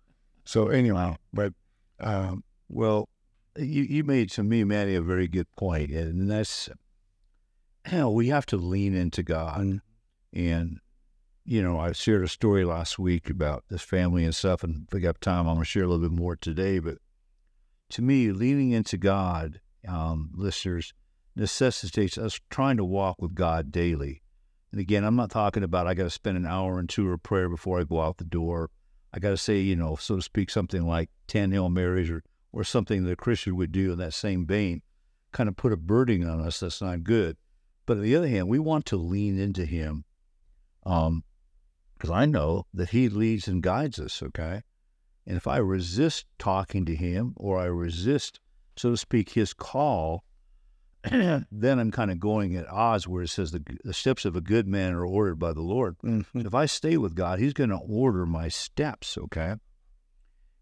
So 0.45 0.67
anyhow, 0.67 1.15
but 1.33 1.53
um, 1.99 2.43
Well, 2.69 3.09
you, 3.57 3.83
you 3.83 4.03
made 4.03 4.29
to 4.31 4.43
me, 4.43 4.63
Manny, 4.63 4.95
a 4.95 5.01
very 5.01 5.27
good 5.27 5.47
point, 5.55 5.91
and 5.91 6.29
that's 6.29 6.69
we 8.05 8.27
have 8.27 8.45
to 8.47 8.57
lean 8.57 8.95
into 8.95 9.23
God. 9.23 9.81
And, 10.33 10.79
you 11.45 11.63
know, 11.63 11.79
I 11.79 11.93
shared 11.93 12.23
a 12.23 12.27
story 12.27 12.65
last 12.65 12.99
week 12.99 13.29
about 13.29 13.63
this 13.69 13.81
family 13.81 14.25
and 14.25 14.35
stuff, 14.35 14.63
and 14.63 14.85
if 14.87 14.93
we 14.93 14.99
got 14.99 15.21
time, 15.21 15.47
I'm 15.47 15.57
to 15.59 15.65
share 15.65 15.83
a 15.83 15.87
little 15.87 16.07
bit 16.07 16.17
more 16.17 16.35
today. 16.35 16.79
But 16.79 16.97
to 17.91 18.01
me, 18.01 18.31
leaning 18.31 18.71
into 18.71 18.97
God, 18.97 19.61
um, 19.87 20.31
listeners, 20.35 20.93
necessitates 21.37 22.17
us 22.17 22.39
trying 22.49 22.77
to 22.77 22.85
walk 22.85 23.21
with 23.21 23.35
God 23.35 23.71
daily. 23.71 24.21
And 24.71 24.81
again, 24.81 25.03
I'm 25.03 25.15
not 25.15 25.29
talking 25.29 25.63
about 25.63 25.87
I 25.87 25.93
got 25.93 26.03
to 26.03 26.09
spend 26.09 26.37
an 26.37 26.45
hour 26.45 26.79
and 26.79 26.89
two 26.89 27.09
of 27.11 27.23
prayer 27.23 27.47
before 27.47 27.79
I 27.79 27.83
go 27.83 28.01
out 28.01 28.17
the 28.17 28.25
door. 28.25 28.69
I 29.13 29.19
got 29.19 29.29
to 29.29 29.37
say, 29.37 29.59
you 29.59 29.75
know, 29.75 29.95
so 29.95 30.17
to 30.17 30.21
speak, 30.21 30.49
something 30.49 30.85
like 30.85 31.09
10 31.27 31.51
Hail 31.51 31.69
Marys 31.69 32.09
or, 32.09 32.23
or 32.51 32.63
something 32.63 33.03
that 33.03 33.11
a 33.11 33.15
Christian 33.15 33.55
would 33.55 33.71
do 33.71 33.93
in 33.93 33.99
that 33.99 34.13
same 34.13 34.45
vein, 34.45 34.81
kind 35.31 35.47
of 35.47 35.55
put 35.55 35.71
a 35.71 35.77
burden 35.77 36.27
on 36.27 36.41
us 36.41 36.59
that's 36.59 36.81
not 36.81 37.03
good. 37.03 37.37
But 37.85 37.97
on 37.97 38.03
the 38.03 38.15
other 38.15 38.27
hand, 38.27 38.49
we 38.49 38.59
want 38.59 38.85
to 38.87 38.97
lean 38.97 39.39
into 39.39 39.65
Him 39.65 40.03
um, 40.85 41.23
because 41.97 42.09
I 42.09 42.25
know 42.25 42.65
that 42.73 42.89
He 42.89 43.07
leads 43.07 43.47
and 43.47 43.63
guides 43.63 43.99
us, 43.99 44.21
okay? 44.21 44.61
And 45.25 45.37
if 45.37 45.47
I 45.47 45.57
resist 45.57 46.25
talking 46.37 46.85
to 46.85 46.95
Him 46.95 47.33
or 47.37 47.59
I 47.59 47.65
resist, 47.65 48.39
so 48.75 48.91
to 48.91 48.97
speak, 48.97 49.29
His 49.29 49.53
call, 49.53 50.23
then 51.51 51.79
I'm 51.79 51.91
kind 51.91 52.11
of 52.11 52.19
going 52.19 52.55
at 52.55 52.67
odds 52.69 53.07
where 53.07 53.23
it 53.23 53.29
says 53.29 53.51
the, 53.51 53.63
the 53.83 53.93
steps 53.93 54.25
of 54.25 54.35
a 54.35 54.41
good 54.41 54.67
man 54.67 54.93
are 54.93 55.05
ordered 55.05 55.35
by 55.39 55.53
the 55.53 55.61
Lord. 55.61 55.97
Mhm. 56.03 56.25
If 56.45 56.53
I 56.53 56.65
stay 56.65 56.97
with 56.97 57.15
God, 57.15 57.39
He's 57.39 57.53
going 57.53 57.69
to 57.69 57.77
order 57.77 58.25
my 58.25 58.47
steps, 58.49 59.17
okay? 59.17 59.55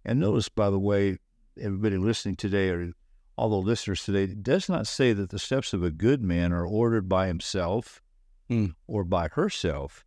And 0.04 0.20
notice, 0.20 0.50
by 0.50 0.70
the 0.70 0.80
way, 0.80 1.18
everybody 1.60 1.98
listening 1.98 2.36
today, 2.36 2.70
or 2.70 2.92
all 3.38 3.50
the 3.50 3.56
listeners 3.56 4.04
today, 4.06 4.24
it 4.24 4.44
does 4.44 4.70
not 4.70 4.88
say 4.88 5.14
that 5.14 5.30
the 5.30 5.40
steps 5.40 5.74
of 5.74 5.84
a 5.84 5.92
good 5.92 6.22
man 6.22 6.54
are 6.54 6.66
ordered 6.66 7.10
by 7.10 7.28
himself 7.28 8.02
Hmm. 8.48 8.68
or 8.88 9.04
by 9.04 9.28
herself 9.30 10.06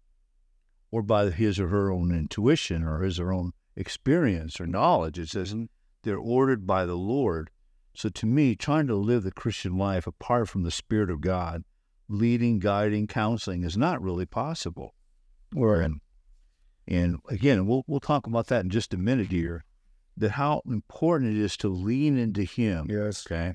or 0.92 1.02
by 1.02 1.30
his 1.30 1.58
or 1.58 1.68
her 1.68 1.90
own 1.90 2.12
intuition 2.12 2.84
or 2.84 3.02
his 3.02 3.18
or 3.18 3.26
her 3.26 3.32
own 3.32 3.52
experience 3.74 4.60
or 4.60 4.66
knowledge. 4.66 5.18
It 5.18 5.28
says 5.28 5.52
Mhm. 5.52 5.68
they're 6.04 6.16
ordered 6.18 6.66
by 6.66 6.86
the 6.86 6.96
Lord. 6.96 7.50
So 7.98 8.08
to 8.08 8.26
me, 8.26 8.54
trying 8.54 8.86
to 8.86 8.94
live 8.94 9.24
the 9.24 9.32
Christian 9.32 9.76
life 9.76 10.06
apart 10.06 10.48
from 10.48 10.62
the 10.62 10.70
Spirit 10.70 11.10
of 11.10 11.20
God, 11.20 11.64
leading, 12.08 12.60
guiding, 12.60 13.08
counseling 13.08 13.64
is 13.64 13.76
not 13.76 14.00
really 14.00 14.24
possible. 14.24 14.94
Right. 15.52 15.82
And, 15.82 16.00
and 16.86 17.16
again, 17.28 17.66
we'll 17.66 17.82
we'll 17.88 17.98
talk 17.98 18.28
about 18.28 18.46
that 18.46 18.62
in 18.62 18.70
just 18.70 18.94
a 18.94 18.96
minute 18.96 19.32
here. 19.32 19.64
That 20.16 20.30
how 20.30 20.62
important 20.64 21.36
it 21.36 21.42
is 21.42 21.56
to 21.56 21.68
lean 21.68 22.16
into 22.16 22.44
Him. 22.44 22.86
Yes. 22.88 23.26
Okay. 23.26 23.54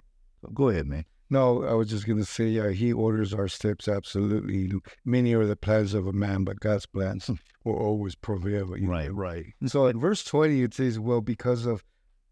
Go 0.54 0.68
ahead, 0.68 0.88
man. 0.88 1.06
No, 1.30 1.64
I 1.64 1.72
was 1.72 1.90
just 1.90 2.06
going 2.06 2.20
to 2.20 2.26
say, 2.26 2.48
yeah, 2.48 2.72
he 2.72 2.92
orders 2.92 3.34
our 3.34 3.48
steps 3.48 3.88
absolutely. 3.88 4.74
Many 5.06 5.34
are 5.36 5.46
the 5.46 5.56
plans 5.56 5.94
of 5.94 6.06
a 6.06 6.12
man, 6.12 6.44
but 6.44 6.60
God's 6.60 6.86
plans 6.86 7.28
hmm. 7.28 7.36
will 7.64 7.78
always 7.78 8.16
prevail. 8.16 8.78
you 8.78 8.88
know. 8.88 8.92
Right, 8.92 9.14
right. 9.14 9.46
So 9.68 9.86
in 9.86 10.02
verse 10.02 10.22
20, 10.26 10.64
it 10.64 10.74
says, 10.74 11.00
Well, 11.00 11.22
because 11.22 11.66
of, 11.66 11.86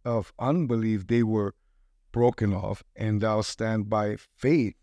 of 0.04 0.34
unbelief, 0.40 1.08
they 1.08 1.24
were 1.24 1.56
broken 2.12 2.54
off, 2.54 2.84
and 2.96 3.22
thou 3.22 3.42
stand 3.42 3.90
by 3.90 4.18
faith. 4.38 4.76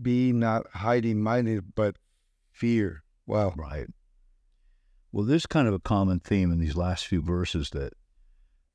Be 0.00 0.32
not 0.32 0.66
hiding 0.72 1.22
minded, 1.22 1.74
but 1.74 1.96
fear. 2.52 3.02
Wow. 3.26 3.54
Right. 3.56 3.86
Well, 5.12 5.24
there's 5.24 5.46
kind 5.46 5.68
of 5.68 5.74
a 5.74 5.78
common 5.78 6.18
theme 6.20 6.50
in 6.50 6.58
these 6.58 6.76
last 6.76 7.06
few 7.06 7.22
verses 7.22 7.70
that 7.70 7.92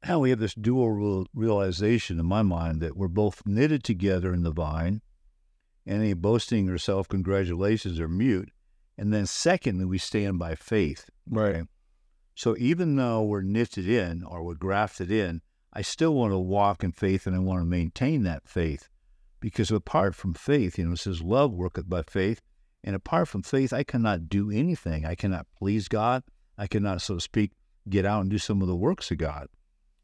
how 0.03 0.19
we 0.19 0.29
have 0.29 0.39
this 0.39 0.53
dual 0.53 0.91
real- 0.91 1.27
realization 1.33 2.19
in 2.19 2.25
my 2.25 2.41
mind 2.41 2.81
that 2.81 2.95
we're 2.95 3.09
both 3.09 3.43
knitted 3.45 3.83
together 3.83 4.33
in 4.33 4.43
the 4.43 4.51
vine, 4.51 5.01
any 5.86 6.13
boasting 6.13 6.69
or 6.69 6.77
self 6.77 7.07
congratulations 7.07 8.00
are 8.00 8.07
mute. 8.07 8.51
And 8.98 9.13
then, 9.13 9.25
secondly, 9.25 9.86
we 9.86 9.98
stand 9.98 10.39
by 10.39 10.55
faith. 10.55 11.09
Right. 11.29 11.65
So 12.36 12.55
even 12.57 12.95
though 12.95 13.24
we're 13.24 13.41
knitted 13.41 13.88
in 13.88 14.24
or 14.24 14.43
we're 14.43 14.55
grafted 14.55 15.12
in, 15.12 15.41
I 15.79 15.81
still 15.81 16.13
want 16.13 16.34
to 16.34 16.38
walk 16.38 16.84
in 16.84 16.91
faith 16.91 17.25
and 17.25 17.34
I 17.34 17.39
want 17.39 17.62
to 17.62 17.65
maintain 17.65 18.23
that 18.23 18.49
faith. 18.49 18.89
Because 19.39 19.71
apart 19.71 20.13
from 20.13 20.34
faith, 20.34 20.77
you 20.77 20.84
know, 20.84 20.91
it 20.91 20.99
says 20.99 21.21
love 21.21 21.53
worketh 21.53 21.88
by 21.88 22.01
faith. 22.03 22.41
And 22.84 22.97
apart 22.97 23.30
from 23.30 23.43
faith, 23.43 23.71
I 23.71 23.84
cannot 23.84 24.27
do 24.27 24.51
anything. 24.51 25.06
I 25.06 25.15
cannot 25.15 25.47
please 25.58 25.88
God. 25.88 26.23
I 26.58 26.67
cannot, 26.67 27.01
so 27.01 27.15
to 27.15 27.21
speak, 27.21 27.51
get 27.88 28.06
out 28.06 28.19
and 28.19 28.30
do 28.30 28.38
some 28.38 28.62
of 28.62 28.67
the 28.67 28.75
works 28.75 29.10
of 29.10 29.19
God. 29.19 29.47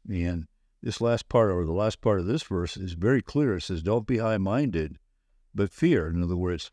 And 0.08 0.46
this 0.82 1.02
last 1.02 1.28
part, 1.28 1.50
or 1.50 1.66
the 1.66 1.72
last 1.72 2.00
part 2.00 2.20
of 2.20 2.26
this 2.26 2.44
verse, 2.44 2.78
is 2.78 2.94
very 2.94 3.20
clear. 3.20 3.56
It 3.56 3.60
says, 3.60 3.82
Don't 3.82 4.06
be 4.06 4.16
high 4.16 4.38
minded, 4.38 4.96
but 5.54 5.70
fear. 5.70 6.08
In 6.08 6.22
other 6.22 6.38
words, 6.38 6.70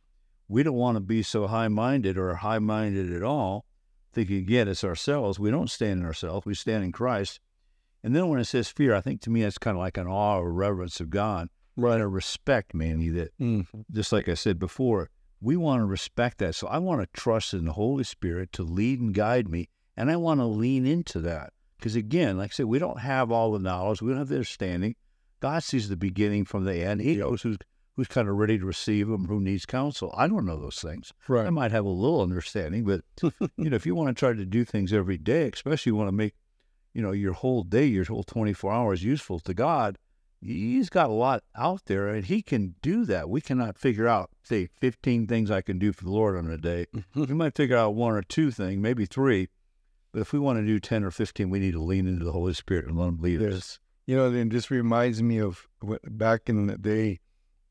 we 0.48 0.64
don't 0.64 0.76
want 0.76 0.96
to 0.96 1.02
be 1.02 1.24
so 1.24 1.48
high 1.48 1.68
minded 1.68 2.18
or 2.18 2.36
high 2.36 2.60
minded 2.60 3.12
at 3.12 3.22
all, 3.22 3.66
thinking 4.14 4.38
again 4.38 4.70
it's 4.70 4.86
ourselves. 4.86 5.40
We 5.40 5.52
don't 5.52 5.70
stand 5.70 6.00
in 6.00 6.06
ourselves, 6.06 6.46
we 6.46 6.54
stand 6.54 6.86
in 6.86 6.94
Christ. 6.94 7.42
And 8.04 8.16
then 8.16 8.28
when 8.30 8.40
it 8.40 8.46
says 8.46 8.68
fear, 8.70 8.94
I 8.94 9.02
think 9.02 9.22
to 9.22 9.30
me 9.30 9.44
that's 9.44 9.58
kind 9.58 9.78
of 9.78 9.82
like 9.82 9.98
an 9.98 10.08
awe 10.08 10.40
or 10.40 10.52
reverence 10.52 11.00
of 11.00 11.10
God, 11.10 11.50
right? 11.78 12.02
A 12.02 12.08
respect, 12.08 12.74
Manny, 12.74 13.10
that 13.10 13.38
Mm. 13.40 13.66
just 13.92 14.12
like 14.12 14.28
I 14.28 14.34
said 14.34 14.60
before, 14.60 15.10
we 15.40 15.56
want 15.56 15.82
to 15.82 15.86
respect 15.86 16.38
that. 16.40 16.56
So 16.56 16.68
I 16.68 16.78
want 16.80 17.02
to 17.02 17.08
trust 17.20 17.54
in 17.54 17.66
the 17.66 17.74
Holy 17.74 18.04
Spirit 18.04 18.52
to 18.54 18.64
lead 18.64 19.00
and 19.00 19.14
guide 19.14 19.48
me. 19.50 19.70
And 19.96 20.10
I 20.12 20.16
want 20.16 20.40
to 20.40 20.46
lean 20.46 20.86
into 20.86 21.20
that. 21.22 21.54
Because 21.78 21.96
again, 21.96 22.38
like 22.38 22.52
I 22.52 22.54
said, 22.54 22.66
we 22.66 22.80
don't 22.80 23.00
have 23.00 23.32
all 23.32 23.52
the 23.52 23.60
knowledge, 23.60 24.02
we 24.02 24.10
don't 24.10 24.20
have 24.20 24.30
the 24.30 24.36
understanding. 24.36 24.96
God 25.40 25.64
sees 25.64 25.90
the 25.90 25.98
beginning 25.98 26.46
from 26.46 26.64
the 26.64 26.76
end. 26.76 27.02
He 27.02 27.16
knows 27.16 27.42
who's 27.42 27.58
who's 27.96 28.08
kind 28.08 28.28
of 28.28 28.36
ready 28.36 28.58
to 28.58 28.66
receive 28.66 29.08
him, 29.08 29.28
who 29.28 29.40
needs 29.40 29.66
counsel. 29.68 30.12
I 30.18 30.28
don't 30.28 30.46
know 30.46 30.60
those 30.60 30.80
things. 30.82 31.12
Right. 31.28 31.46
I 31.46 31.52
might 31.52 31.72
have 31.72 31.86
a 31.86 31.90
little 31.90 32.22
understanding, 32.24 32.86
but 32.86 33.02
you 33.22 33.70
know, 33.70 33.76
if 33.76 33.86
you 33.86 33.94
want 33.94 34.10
to 34.10 34.20
try 34.20 34.34
to 34.34 34.46
do 34.46 34.66
things 34.66 34.92
every 34.92 35.18
day, 35.18 35.52
especially 35.54 35.92
you 35.92 35.96
want 35.96 36.08
to 36.08 36.12
make, 36.14 36.34
you 36.94 37.02
know, 37.02 37.12
your 37.12 37.34
whole 37.34 37.64
day, 37.64 37.86
your 37.86 38.06
whole 38.06 38.24
24 38.24 38.72
hours 38.72 39.04
useful 39.04 39.40
to 39.40 39.54
God, 39.54 39.98
He's 40.42 40.90
got 40.90 41.10
a 41.10 41.14
lot 41.14 41.44
out 41.56 41.86
there 41.86 42.10
and 42.10 42.26
He 42.26 42.42
can 42.42 42.76
do 42.82 43.06
that. 43.06 43.30
We 43.30 43.42
cannot 43.42 43.78
figure 43.78 44.08
out, 44.08 44.30
say, 44.44 44.68
15 44.80 45.26
things 45.26 45.50
I 45.50 45.62
can 45.62 45.80
do 45.80 45.94
for 45.94 46.04
the 46.04 46.12
Lord 46.12 46.38
on 46.38 46.50
a 46.50 46.58
day. 46.58 46.88
we 47.16 47.28
might 47.28 47.56
figure 47.56 47.78
out 47.78 47.96
one 47.96 48.14
or 48.14 48.22
two 48.22 48.52
things, 48.52 48.82
maybe 48.82 49.06
three. 49.06 49.48
But 50.12 50.22
if 50.22 50.34
we 50.34 50.40
want 50.40 50.60
to 50.60 50.66
do 50.66 50.80
10 50.80 51.04
or 51.04 51.12
15, 51.12 51.50
we 51.50 51.60
need 51.60 51.72
to 51.72 51.82
lean 51.82 52.08
into 52.08 52.26
the 52.26 52.34
Holy 52.34 52.54
Spirit 52.54 52.86
and 52.86 52.98
let 52.98 53.08
Him 53.08 53.22
lead 53.22 53.42
us. 53.42 53.80
You 54.06 54.18
know, 54.18 54.30
then 54.30 54.50
this 54.50 54.70
reminds 54.70 55.24
me 55.24 55.40
of 55.40 55.68
back 56.04 56.50
in 56.50 56.68
the 56.68 56.78
day, 56.78 57.22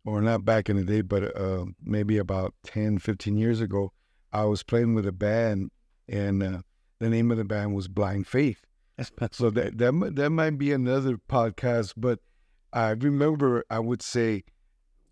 or 0.04 0.20
not 0.22 0.44
back 0.44 0.68
in 0.68 0.76
the 0.76 0.84
day, 0.84 1.02
but 1.02 1.36
uh, 1.36 1.66
maybe 1.84 2.18
about 2.18 2.54
10, 2.64 2.98
15 2.98 3.36
years 3.36 3.60
ago, 3.60 3.92
I 4.32 4.44
was 4.44 4.62
playing 4.62 4.94
with 4.94 5.06
a 5.06 5.12
band, 5.12 5.70
and 6.08 6.42
uh, 6.42 6.62
the 6.98 7.10
name 7.10 7.30
of 7.30 7.36
the 7.36 7.44
band 7.44 7.74
was 7.74 7.86
Blind 7.86 8.26
Faith. 8.26 8.64
So 9.32 9.50
that 9.50 9.78
that 9.78 10.12
that 10.16 10.30
might 10.30 10.58
be 10.58 10.72
another 10.72 11.16
podcast, 11.16 11.94
but 11.96 12.20
I 12.72 12.90
remember 12.90 13.64
I 13.70 13.78
would 13.78 14.02
say, 14.02 14.44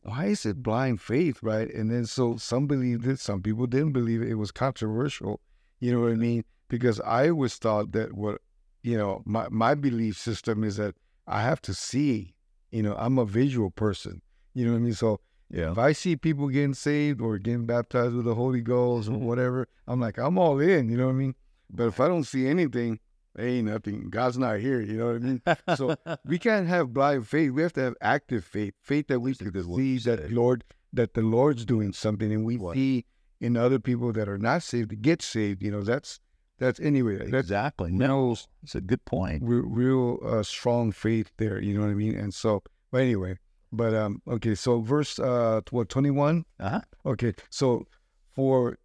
"Why 0.03 0.27
is 0.27 0.47
it 0.47 0.63
blind 0.63 1.01
faith?" 1.01 1.43
Right, 1.43 1.73
and 1.73 1.91
then 1.91 2.07
so 2.07 2.37
some 2.37 2.67
believed 2.67 3.07
it, 3.07 3.19
some 3.19 3.43
people 3.43 3.67
didn't 3.67 3.93
believe 3.93 4.23
it. 4.23 4.29
It 4.29 4.35
was 4.37 4.51
controversial, 4.53 5.41
you 5.79 5.93
know 5.93 6.01
what 6.01 6.13
I 6.13 6.17
mean? 6.17 6.45
Because 6.69 7.01
I 7.01 7.29
always 7.31 7.57
thought 7.57 7.93
that 7.93 8.13
what 8.13 8.41
you 8.83 8.97
know 8.97 9.23
my 9.25 9.49
my 9.51 9.75
belief 9.75 10.17
system 10.19 10.63
is 10.65 10.77
that 10.77 10.95
I 11.27 11.43
have 11.43 11.61
to 11.63 11.75
see. 11.75 12.35
You 12.71 12.83
know, 12.85 12.95
I'm 12.97 13.19
a 13.19 13.25
visual 13.25 13.71
person. 13.71 14.23
You 14.55 14.65
know 14.65 14.73
what 14.73 14.79
I 14.79 14.83
mean? 14.83 14.95
So 14.95 15.21
Yeah. 15.51 15.73
if 15.73 15.79
I 15.79 15.91
see 15.93 16.15
people 16.15 16.49
getting 16.49 16.75
saved 16.75 17.21
or 17.21 17.39
getting 17.39 17.67
baptized 17.67 18.15
with 18.15 18.25
the 18.25 18.37
Holy 18.37 18.61
Ghost 18.61 19.09
or 19.09 19.13
Mhm. 19.13 19.23
whatever, 19.23 19.67
I'm 19.89 19.99
like, 20.01 20.17
I'm 20.19 20.39
all 20.39 20.61
in. 20.61 20.89
You 20.89 20.97
know 20.97 21.07
what 21.07 21.15
I 21.15 21.25
mean? 21.25 21.35
But 21.69 21.89
if 21.89 21.99
I 21.99 22.07
don't 22.07 22.23
see 22.23 22.47
anything, 22.47 23.01
ain't 23.39 23.67
nothing. 23.67 24.11
God's 24.11 24.39
not 24.39 24.59
here. 24.59 24.81
You 24.81 24.97
know 24.99 25.07
what 25.07 25.17
I 25.17 25.19
mean? 25.19 25.43
So 25.77 25.95
we 26.25 26.39
can't 26.39 26.67
have 26.67 26.93
blind 26.93 27.27
faith. 27.29 27.53
We 27.53 27.63
have 27.63 27.73
to 27.75 27.81
have 27.83 27.95
active 28.01 28.45
faith, 28.45 28.75
faith 28.83 29.09
that 29.09 29.21
we 29.21 29.35
can 29.35 29.53
see 29.53 29.99
that. 29.99 30.31
Lord, 30.33 30.65
that 30.93 31.15
the 31.15 31.23
Lord's 31.23 31.65
doing 31.65 31.93
something, 31.93 32.33
and 32.33 32.45
we 32.45 32.57
What? 32.57 32.75
see 32.75 33.07
in 33.41 33.57
other 33.57 33.79
people 33.79 34.13
that 34.13 34.29
are 34.29 34.39
not 34.39 34.63
saved 34.63 34.91
to 34.91 34.97
get 34.97 35.23
saved. 35.23 35.63
You 35.63 35.71
know, 35.71 35.83
that's 35.83 36.21
that's 36.59 36.81
anyway. 36.81 37.19
That's 37.19 37.45
exactly. 37.47 37.91
No, 37.93 38.37
it's 38.63 38.75
a 38.75 38.81
good 38.81 39.05
point. 39.05 39.43
real, 39.45 39.63
real 39.63 40.19
uh, 40.25 40.43
strong 40.43 40.93
faith 40.93 41.31
there. 41.39 41.61
You 41.61 41.75
know 41.75 41.81
what 41.81 41.91
I 41.91 41.95
mean? 41.95 42.17
And 42.17 42.35
so, 42.35 42.63
but 42.91 43.03
anyway, 43.03 43.39
but 43.73 43.95
um, 43.95 44.21
okay. 44.29 44.55
So 44.55 44.81
verse 44.81 45.19
uh, 45.19 45.61
what 45.71 45.89
twenty 45.89 46.11
one. 46.11 46.45
Uh-huh. 46.59 46.81
Okay, 47.07 47.35
so 47.49 47.87
for 48.35 48.77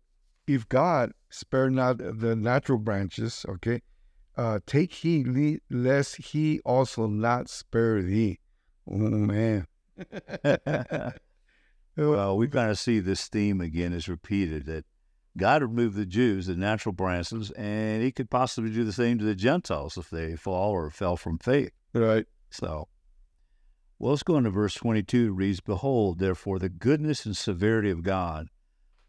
if 0.48 0.70
God 0.70 1.12
spare 1.32 1.70
not 1.70 1.98
the 1.98 2.36
natural 2.36 2.78
branches, 2.78 3.46
okay, 3.50 3.82
uh, 4.38 4.60
take 4.66 4.94
heed 4.94 5.28
le- 5.28 5.60
lest 5.70 6.18
he 6.18 6.60
also 6.66 7.08
not 7.08 7.50
spare 7.50 8.02
thee. 8.02 8.40
Oh 8.90 8.98
man. 8.98 9.68
well, 11.96 12.38
we 12.38 12.48
kind 12.48 12.70
of 12.70 12.78
see 12.78 13.00
this 13.00 13.28
theme 13.28 13.62
again 13.62 13.94
is 13.94 14.10
repeated 14.10 14.66
that 14.66 14.86
God 15.38 15.62
removed 15.62 15.96
the 15.96 16.06
Jews, 16.06 16.48
the 16.48 16.56
natural 16.56 16.94
branches, 16.94 17.52
and 17.52 18.02
He 18.02 18.12
could 18.12 18.30
possibly 18.30 18.72
do 18.72 18.84
the 18.84 18.94
same 18.94 19.18
to 19.20 19.26
the 19.26 19.36
Gentiles 19.36 19.98
if 19.98 20.10
they 20.10 20.36
fall 20.36 20.72
or 20.72 20.90
fell 20.90 21.18
from 21.18 21.38
faith. 21.40 21.72
Right. 21.94 22.26
So, 22.50 22.88
Well, 24.00 24.12
let's 24.12 24.24
go 24.24 24.38
into 24.38 24.50
verse 24.50 24.76
22. 24.76 25.28
It 25.28 25.32
reads, 25.32 25.60
Behold, 25.60 26.20
therefore, 26.20 26.60
the 26.60 26.70
goodness 26.70 27.26
and 27.26 27.36
severity 27.36 27.90
of 27.90 28.04
God 28.04 28.48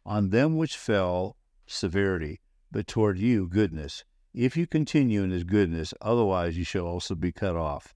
on 0.05 0.31
them 0.31 0.57
which 0.57 0.77
fell, 0.77 1.37
severity, 1.67 2.41
but 2.71 2.87
toward 2.87 3.19
you, 3.19 3.49
goodness. 3.49 4.05
If 4.37 4.55
you 4.55 4.67
continue 4.67 5.23
in 5.23 5.31
his 5.31 5.45
goodness, 5.45 5.95
otherwise 6.03 6.59
you 6.59 6.65
shall 6.65 6.85
also 6.87 7.15
be 7.15 7.33
cut 7.33 7.57
off. 7.57 7.95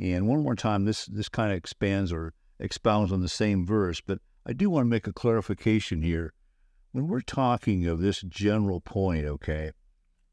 And 0.00 0.26
one 0.26 0.42
more 0.42 0.56
time, 0.56 0.84
this, 0.84 1.06
this 1.06 1.28
kind 1.28 1.52
of 1.52 1.56
expands 1.56 2.12
or 2.12 2.34
expounds 2.58 3.12
on 3.12 3.20
the 3.20 3.28
same 3.28 3.64
verse, 3.64 4.00
but 4.00 4.18
I 4.44 4.52
do 4.52 4.68
want 4.68 4.86
to 4.86 4.90
make 4.90 5.06
a 5.06 5.12
clarification 5.12 6.02
here. 6.02 6.34
When 6.90 7.06
we're 7.06 7.20
talking 7.20 7.86
of 7.86 8.00
this 8.00 8.22
general 8.22 8.80
point, 8.80 9.26
okay, 9.26 9.70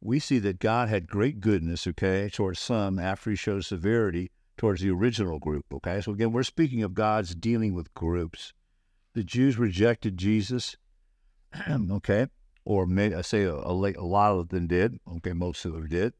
we 0.01 0.17
see 0.17 0.39
that 0.39 0.57
God 0.57 0.89
had 0.89 1.07
great 1.07 1.39
goodness, 1.39 1.85
okay, 1.85 2.27
towards 2.33 2.59
some 2.59 2.97
after 2.97 3.29
he 3.29 3.35
showed 3.35 3.63
severity 3.63 4.31
towards 4.57 4.81
the 4.81 4.89
original 4.89 5.37
group, 5.37 5.65
okay? 5.71 6.01
So 6.01 6.13
again, 6.13 6.31
we're 6.31 6.41
speaking 6.41 6.81
of 6.81 6.95
God's 6.95 7.35
dealing 7.35 7.75
with 7.75 7.93
groups. 7.93 8.53
The 9.13 9.23
Jews 9.23 9.59
rejected 9.59 10.17
Jesus, 10.17 10.77
okay, 11.69 12.25
or 12.65 12.85
may, 12.85 13.13
I 13.13 13.21
say 13.21 13.43
a, 13.43 13.55
a, 13.55 13.73
a, 13.73 14.05
lot 14.05 14.37
of 14.37 14.49
them 14.49 14.67
did, 14.67 14.99
okay, 15.17 15.33
most 15.33 15.65
of 15.65 15.73
them 15.73 15.87
did. 15.87 16.13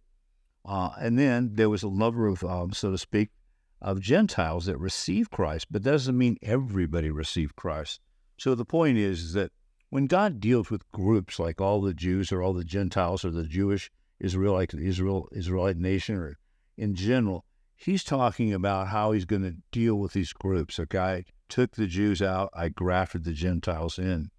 Uh, 0.66 0.92
and 1.00 1.18
then 1.18 1.52
there 1.54 1.70
was 1.70 1.84
a 1.84 1.90
number 1.90 2.28
of, 2.28 2.44
um, 2.44 2.74
so 2.74 2.92
to 2.92 2.98
speak, 2.98 3.30
of 3.82 4.00
Gentiles 4.00 4.66
that 4.66 4.78
received 4.78 5.32
Christ, 5.32 5.68
but 5.72 5.84
that 5.84 5.92
doesn't 5.92 6.18
mean 6.18 6.38
everybody 6.44 7.10
received 7.10 7.56
Christ. 7.56 8.00
So 8.38 8.54
the 8.54 8.66
point 8.66 8.98
is, 8.98 9.22
is 9.22 9.34
that 9.34 9.52
when 9.90 10.08
God 10.08 10.40
deals 10.40 10.70
with 10.70 10.90
groups 10.92 11.40
like 11.40 11.60
all 11.60 11.82
the 11.82 11.94
Jews 11.94 12.32
or 12.32 12.42
all 12.42 12.54
the 12.54 12.64
Gentiles 12.64 13.26
or 13.26 13.32
the 13.32 13.44
Jewish 13.44 13.92
Israelite 14.20 14.74
Israel 14.74 15.28
Israelite 15.32 15.78
nation 15.78 16.16
or 16.16 16.38
in 16.78 16.96
general, 16.96 17.44
he's 17.76 18.04
talking 18.04 18.54
about 18.54 18.88
how 18.88 19.12
he's 19.12 19.26
going 19.26 19.44
to 19.44 19.56
deal 19.72 19.96
with 19.96 20.14
these 20.14 20.32
groups. 20.32 20.80
Okay, 20.80 21.00
I 21.00 21.24
took 21.50 21.72
the 21.72 21.88
Jews 21.88 22.22
out, 22.22 22.50
I 22.54 22.70
grafted 22.70 23.24
the 23.24 23.34
Gentiles 23.34 24.00
in. 24.00 24.30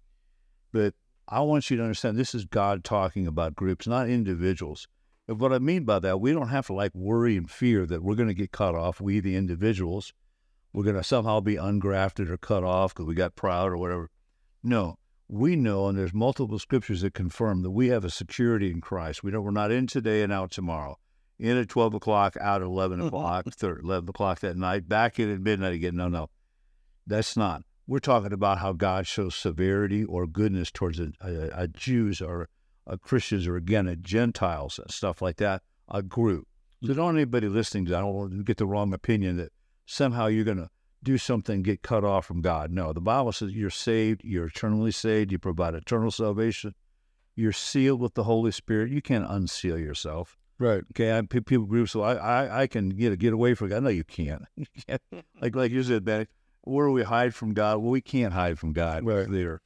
But 0.71 0.95
I 1.33 1.39
want 1.39 1.71
you 1.71 1.77
to 1.77 1.83
understand 1.83 2.15
this 2.15 2.35
is 2.35 2.45
God 2.45 2.83
talking 2.83 3.25
about 3.25 3.55
groups, 3.55 3.87
not 3.87 4.07
individuals. 4.07 4.87
And 5.27 5.39
what 5.39 5.51
I 5.51 5.57
mean 5.57 5.83
by 5.83 5.97
that, 5.97 6.21
we 6.21 6.31
don't 6.31 6.49
have 6.49 6.67
to 6.67 6.73
like 6.73 6.93
worry 6.93 7.35
and 7.35 7.49
fear 7.49 7.87
that 7.87 8.03
we're 8.03 8.13
going 8.13 8.27
to 8.27 8.35
get 8.35 8.51
cut 8.51 8.75
off, 8.75 9.01
we 9.01 9.19
the 9.19 9.35
individuals. 9.35 10.13
We're 10.73 10.83
going 10.83 10.95
to 10.95 11.03
somehow 11.03 11.39
be 11.39 11.55
ungrafted 11.55 12.29
or 12.29 12.37
cut 12.37 12.63
off 12.63 12.93
because 12.93 13.07
we 13.07 13.15
got 13.15 13.35
proud 13.35 13.71
or 13.71 13.77
whatever. 13.77 14.11
No, 14.61 14.99
we 15.27 15.55
know, 15.55 15.87
and 15.87 15.97
there's 15.97 16.13
multiple 16.13 16.59
scriptures 16.59 17.01
that 17.01 17.15
confirm 17.15 17.63
that 17.63 17.71
we 17.71 17.87
have 17.87 18.05
a 18.05 18.11
security 18.11 18.69
in 18.69 18.79
Christ. 18.79 19.23
We 19.23 19.31
know 19.31 19.41
we're 19.41 19.49
not 19.49 19.71
in 19.71 19.87
today 19.87 20.21
and 20.21 20.31
out 20.31 20.51
tomorrow. 20.51 20.99
In 21.39 21.57
at 21.57 21.67
12 21.67 21.95
o'clock, 21.95 22.37
out 22.39 22.61
at 22.61 22.67
11 22.67 23.01
o'clock, 23.07 23.47
11 23.59 24.07
o'clock 24.07 24.39
that 24.41 24.55
night, 24.55 24.87
back 24.87 25.19
in 25.19 25.33
at 25.33 25.41
midnight 25.41 25.73
again. 25.73 25.95
No, 25.95 26.09
no, 26.09 26.29
that's 27.07 27.35
not. 27.35 27.63
We're 27.85 27.99
talking 27.99 28.31
about 28.31 28.59
how 28.59 28.73
God 28.73 29.07
shows 29.07 29.35
severity 29.35 30.03
or 30.03 30.25
goodness 30.25 30.71
towards 30.71 30.99
a, 30.99 31.11
a, 31.21 31.63
a 31.63 31.67
Jews 31.67 32.21
or 32.21 32.47
uh, 32.87 32.97
Christians 32.97 33.47
or 33.47 33.57
again, 33.57 33.87
uh, 33.87 33.95
Gentiles, 33.95 34.79
and 34.79 34.91
stuff 34.91 35.21
like 35.21 35.37
that, 35.37 35.61
a 35.89 36.01
group. 36.01 36.47
So 36.83 36.93
don't 36.93 37.15
anybody 37.15 37.47
listening 37.47 37.85
to, 37.85 37.97
I 37.97 38.01
don't 38.01 38.13
want 38.13 38.31
to 38.31 38.43
get 38.43 38.57
the 38.57 38.65
wrong 38.65 38.93
opinion 38.93 39.37
that 39.37 39.51
somehow 39.85 40.27
you're 40.27 40.45
going 40.45 40.57
to 40.57 40.69
do 41.01 41.17
something, 41.17 41.61
get 41.61 41.81
cut 41.81 42.03
off 42.03 42.25
from 42.25 42.41
God. 42.41 42.71
No, 42.71 42.93
the 42.93 43.01
Bible 43.01 43.31
says 43.31 43.51
you're 43.51 43.69
saved, 43.69 44.21
you're 44.23 44.47
eternally 44.47 44.91
saved, 44.91 45.31
you 45.31 45.39
provide 45.39 45.75
eternal 45.75 46.11
salvation, 46.11 46.73
you're 47.35 47.51
sealed 47.51 47.99
with 47.99 48.13
the 48.13 48.23
Holy 48.23 48.51
Spirit. 48.51 48.91
You 48.91 49.01
can't 49.01 49.29
unseal 49.29 49.77
yourself. 49.77 50.37
Right. 50.59 50.83
Okay. 50.91 51.17
I, 51.17 51.21
people 51.21 51.65
groups, 51.65 51.91
so 51.91 52.01
I, 52.01 52.13
I, 52.13 52.61
I 52.61 52.67
can 52.67 52.89
get 52.89 53.17
get 53.17 53.33
away 53.33 53.53
from 53.55 53.69
God. 53.69 53.83
No, 53.83 53.89
you 53.89 54.03
can't. 54.03 54.43
like 55.41 55.55
like 55.55 55.71
you 55.71 55.83
said, 55.83 56.05
Ben, 56.05 56.27
where 56.63 56.89
we 56.89 57.03
hide 57.03 57.35
from 57.35 57.53
God? 57.53 57.77
Well, 57.77 57.91
we 57.91 58.01
can't 58.01 58.33
hide 58.33 58.59
from 58.59 58.73
God. 58.73 59.05
Right. 59.05 59.29
There. 59.29 59.61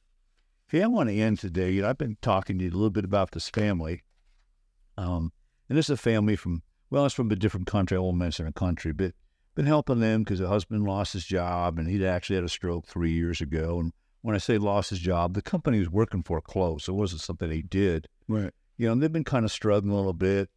Hey, 0.68 0.82
I 0.82 0.86
want 0.86 1.08
to 1.08 1.16
end 1.16 1.38
today. 1.38 1.70
You 1.70 1.82
know, 1.82 1.88
I've 1.88 1.98
been 1.98 2.18
talking 2.20 2.58
to 2.58 2.64
you 2.64 2.70
a 2.70 2.72
little 2.72 2.90
bit 2.90 3.04
about 3.04 3.30
this 3.30 3.48
family. 3.48 4.02
Um, 4.96 5.32
and 5.68 5.78
this 5.78 5.86
is 5.86 5.94
a 5.94 5.96
family 5.96 6.36
from, 6.36 6.62
well, 6.90 7.06
it's 7.06 7.14
from 7.14 7.30
a 7.30 7.36
different 7.36 7.66
country. 7.66 7.96
I 7.96 8.00
won't 8.00 8.16
mention 8.16 8.46
a 8.46 8.52
country, 8.52 8.92
but 8.92 9.14
been 9.54 9.66
helping 9.66 10.00
them 10.00 10.22
because 10.22 10.40
the 10.40 10.48
husband 10.48 10.84
lost 10.84 11.14
his 11.14 11.24
job 11.24 11.78
and 11.78 11.88
he'd 11.88 12.04
actually 12.04 12.36
had 12.36 12.44
a 12.44 12.48
stroke 12.48 12.86
three 12.86 13.12
years 13.12 13.40
ago. 13.40 13.80
And 13.80 13.92
when 14.22 14.34
I 14.34 14.38
say 14.38 14.58
lost 14.58 14.90
his 14.90 14.98
job, 14.98 15.34
the 15.34 15.42
company 15.42 15.78
he 15.78 15.80
was 15.80 15.90
working 15.90 16.22
for 16.22 16.40
closed. 16.40 16.84
So 16.84 16.92
it 16.92 16.96
wasn't 16.96 17.22
something 17.22 17.50
he 17.50 17.62
did. 17.62 18.06
Right. 18.28 18.52
You 18.76 18.86
know, 18.86 18.92
and 18.92 19.02
they've 19.02 19.12
been 19.12 19.24
kind 19.24 19.44
of 19.44 19.52
struggling 19.52 19.92
a 19.92 19.96
little 19.96 20.12
bit. 20.12 20.50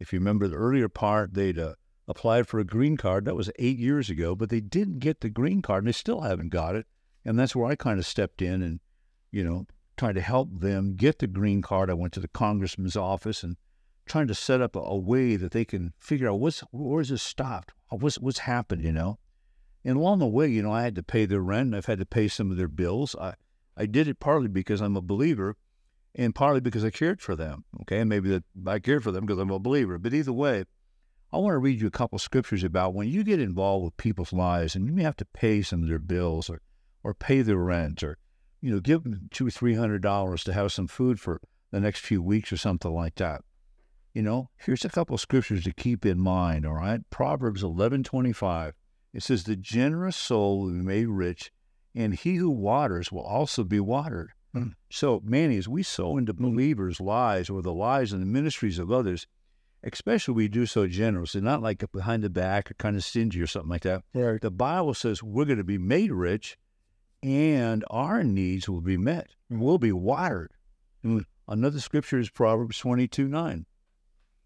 If 0.00 0.12
you 0.12 0.18
remember 0.18 0.48
the 0.48 0.56
earlier 0.56 0.88
part, 0.88 1.34
they'd 1.34 1.58
uh, 1.58 1.74
applied 2.08 2.48
for 2.48 2.58
a 2.58 2.64
green 2.64 2.96
card. 2.96 3.26
That 3.26 3.36
was 3.36 3.50
eight 3.58 3.78
years 3.78 4.10
ago, 4.10 4.34
but 4.34 4.48
they 4.48 4.60
didn't 4.60 4.98
get 4.98 5.20
the 5.20 5.28
green 5.28 5.62
card 5.62 5.84
and 5.84 5.88
they 5.88 5.92
still 5.92 6.22
haven't 6.22 6.48
got 6.48 6.74
it. 6.74 6.86
And 7.24 7.38
that's 7.38 7.54
where 7.54 7.70
I 7.70 7.76
kind 7.76 7.98
of 7.98 8.06
stepped 8.06 8.42
in 8.42 8.62
and 8.62 8.80
you 9.30 9.44
know, 9.44 9.66
trying 9.96 10.14
to 10.14 10.20
help 10.20 10.48
them 10.60 10.94
get 10.94 11.18
the 11.18 11.26
green 11.26 11.62
card. 11.62 11.90
I 11.90 11.94
went 11.94 12.12
to 12.14 12.20
the 12.20 12.28
congressman's 12.28 12.96
office 12.96 13.42
and 13.42 13.56
trying 14.06 14.28
to 14.28 14.34
set 14.34 14.60
up 14.60 14.76
a, 14.76 14.80
a 14.80 14.96
way 14.96 15.36
that 15.36 15.52
they 15.52 15.64
can 15.64 15.92
figure 15.98 16.28
out 16.28 16.40
what's 16.40 16.60
where's 16.72 17.10
this 17.10 17.22
stopped, 17.22 17.72
what's 17.90 18.18
what's 18.18 18.40
happened, 18.40 18.82
you 18.82 18.92
know. 18.92 19.18
And 19.84 19.96
along 19.96 20.18
the 20.18 20.26
way, 20.26 20.48
you 20.48 20.62
know, 20.62 20.72
I 20.72 20.82
had 20.82 20.94
to 20.96 21.02
pay 21.02 21.24
their 21.26 21.40
rent. 21.40 21.74
I've 21.74 21.86
had 21.86 21.98
to 21.98 22.06
pay 22.06 22.28
some 22.28 22.50
of 22.50 22.56
their 22.56 22.68
bills. 22.68 23.14
I 23.20 23.34
I 23.76 23.86
did 23.86 24.08
it 24.08 24.18
partly 24.18 24.48
because 24.48 24.80
I'm 24.80 24.96
a 24.96 25.02
believer, 25.02 25.56
and 26.14 26.34
partly 26.34 26.60
because 26.60 26.84
I 26.84 26.90
cared 26.90 27.20
for 27.20 27.36
them. 27.36 27.64
Okay, 27.82 28.00
and 28.00 28.08
maybe 28.08 28.30
that 28.30 28.44
I 28.66 28.78
cared 28.78 29.04
for 29.04 29.12
them 29.12 29.26
because 29.26 29.38
I'm 29.38 29.50
a 29.50 29.58
believer. 29.58 29.98
But 29.98 30.14
either 30.14 30.32
way, 30.32 30.64
I 31.32 31.36
want 31.36 31.52
to 31.52 31.58
read 31.58 31.80
you 31.80 31.86
a 31.86 31.90
couple 31.90 32.18
scriptures 32.18 32.64
about 32.64 32.94
when 32.94 33.08
you 33.08 33.22
get 33.22 33.40
involved 33.40 33.84
with 33.84 33.96
people's 33.96 34.32
lives 34.32 34.74
and 34.74 34.86
you 34.86 34.92
may 34.92 35.02
have 35.02 35.16
to 35.16 35.26
pay 35.26 35.62
some 35.62 35.82
of 35.82 35.88
their 35.88 35.98
bills 35.98 36.48
or 36.48 36.60
or 37.04 37.14
pay 37.14 37.42
their 37.42 37.56
rent 37.56 38.02
or 38.02 38.18
you 38.60 38.72
know, 38.72 38.80
give 38.80 39.04
them 39.04 39.28
two 39.30 39.46
or 39.46 39.50
three 39.50 39.74
hundred 39.74 40.02
dollars 40.02 40.42
to 40.44 40.52
have 40.52 40.72
some 40.72 40.88
food 40.88 41.20
for 41.20 41.40
the 41.70 41.80
next 41.80 42.00
few 42.00 42.22
weeks 42.22 42.52
or 42.52 42.56
something 42.56 42.92
like 42.92 43.14
that. 43.16 43.42
You 44.14 44.22
know, 44.22 44.50
here's 44.56 44.84
a 44.84 44.88
couple 44.88 45.14
of 45.14 45.20
scriptures 45.20 45.64
to 45.64 45.72
keep 45.72 46.04
in 46.04 46.18
mind, 46.18 46.66
all 46.66 46.74
right? 46.74 47.00
Proverbs 47.10 47.62
eleven 47.62 48.02
twenty 48.02 48.32
five. 48.32 48.74
It 49.12 49.22
says, 49.22 49.44
The 49.44 49.56
generous 49.56 50.16
soul 50.16 50.60
will 50.60 50.70
be 50.70 50.82
made 50.82 51.08
rich, 51.08 51.50
and 51.94 52.14
he 52.14 52.36
who 52.36 52.50
waters 52.50 53.10
will 53.10 53.22
also 53.22 53.64
be 53.64 53.80
watered. 53.80 54.32
Mm. 54.54 54.74
So, 54.90 55.22
Manny, 55.24 55.56
as 55.56 55.68
we 55.68 55.82
sow 55.82 56.16
into 56.16 56.32
believers' 56.32 57.00
lives 57.00 57.48
or 57.48 57.62
the 57.62 57.72
lives 57.72 58.12
and 58.12 58.20
the 58.20 58.26
ministries 58.26 58.78
of 58.78 58.90
others, 58.90 59.26
especially 59.82 60.34
we 60.34 60.48
do 60.48 60.66
so 60.66 60.86
generously, 60.86 61.40
not 61.40 61.62
like 61.62 61.84
behind 61.92 62.22
the 62.24 62.30
back 62.30 62.70
or 62.70 62.74
kind 62.74 62.96
of 62.96 63.04
stingy 63.04 63.40
or 63.40 63.46
something 63.46 63.70
like 63.70 63.82
that. 63.82 64.02
Right. 64.14 64.40
The 64.40 64.50
Bible 64.50 64.94
says 64.94 65.22
we're 65.22 65.44
going 65.44 65.58
to 65.58 65.64
be 65.64 65.78
made 65.78 66.12
rich 66.12 66.56
and 67.22 67.84
our 67.90 68.22
needs 68.22 68.68
will 68.68 68.80
be 68.80 68.96
met 68.96 69.30
and 69.50 69.60
we'll 69.60 69.78
be 69.78 69.92
watered. 69.92 70.52
And 71.02 71.24
another 71.46 71.80
scripture 71.80 72.18
is 72.18 72.30
Proverbs 72.30 72.78
22 72.78 73.28
9. 73.28 73.66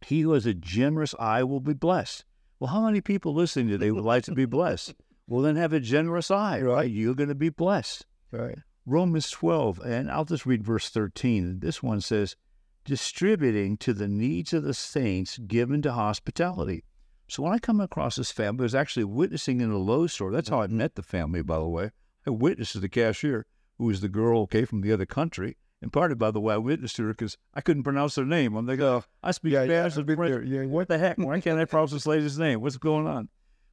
He 0.05 0.21
who 0.23 0.33
has 0.33 0.47
a 0.47 0.55
generous 0.55 1.14
eye 1.18 1.45
will 1.45 1.61
be 1.61 1.75
blessed. 1.75 2.25
Well, 2.59 2.71
how 2.71 2.85
many 2.85 3.01
people 3.01 3.35
listening 3.35 3.68
today 3.68 3.90
would 3.90 4.05
like 4.05 4.25
to 4.25 4.33
be 4.33 4.47
blessed? 4.47 4.95
Well, 5.29 5.42
then 5.42 5.55
have 5.57 5.73
a 5.73 5.81
generous 5.81 6.33
eye, 6.33 6.61
right? 6.61 6.90
You're 6.90 7.14
going 7.14 7.29
to 7.29 7.35
be 7.35 7.49
blessed. 7.49 8.05
Right. 8.33 8.59
Romans 8.85 9.31
12, 9.31 9.79
and 9.79 10.11
I'll 10.11 10.25
just 10.25 10.45
read 10.45 10.64
verse 10.64 10.90
13. 10.90 11.61
This 11.61 11.83
one 11.83 12.01
says, 12.01 12.37
distributing 12.85 13.77
to 13.79 13.92
the 13.92 14.09
needs 14.09 14.53
of 14.53 14.64
the 14.64 14.75
saints 14.75 15.38
given 15.38 15.83
to 15.83 15.92
hospitality. 15.92 16.85
So 17.29 17.42
when 17.42 17.53
I 17.53 17.59
come 17.59 17.81
across 17.81 18.16
this 18.16 18.31
family, 18.31 18.62
I 18.62 18.64
was 18.64 18.75
actually 18.75 19.05
witnessing 19.05 19.61
in 19.61 19.71
a 19.71 19.79
Lowe's 19.79 20.12
store. 20.12 20.31
That's 20.31 20.49
how 20.49 20.61
I 20.61 20.66
met 20.66 20.97
the 20.97 21.03
family, 21.03 21.42
by 21.42 21.59
the 21.59 21.68
way. 21.68 21.90
I 22.27 22.31
witnessed 22.31 22.73
to 22.73 22.81
the 22.81 22.88
cashier, 22.88 23.47
who 23.79 23.87
was 23.87 24.01
the 24.01 24.09
girl, 24.09 24.40
okay, 24.42 24.64
from 24.64 24.83
the 24.83 24.92
other 24.92 25.07
country. 25.07 25.57
And 25.81 25.92
partly, 25.92 26.14
by 26.14 26.31
the 26.31 26.40
way, 26.40 26.55
I 26.55 26.59
witnessed 26.59 26.97
to 26.97 27.05
her 27.05 27.12
because 27.12 27.37
I 27.55 27.61
couldn't 27.61 27.83
pronounce 27.83 28.14
her 28.16 28.25
name. 28.25 28.55
I'm 28.55 28.66
like, 28.66 28.81
oh, 28.81 29.05
I 29.23 29.33
speak 29.33 29.55
yeah, 29.55 29.64
Spanish 29.64 29.97
yeah, 29.97 30.05
French. 30.14 30.31
there, 30.31 30.42
yeah. 30.42 30.64
What 30.64 30.88
the 30.88 30.99
heck? 30.99 31.18
Why 31.18 31.40
can't 31.40 31.59
I 31.59 31.64
pronounce 31.64 31.90
this 31.90 32.07
lady's 32.07 32.38
name? 32.38 32.61
What's 32.61 32.77
going 32.77 33.07
on? 33.07 33.29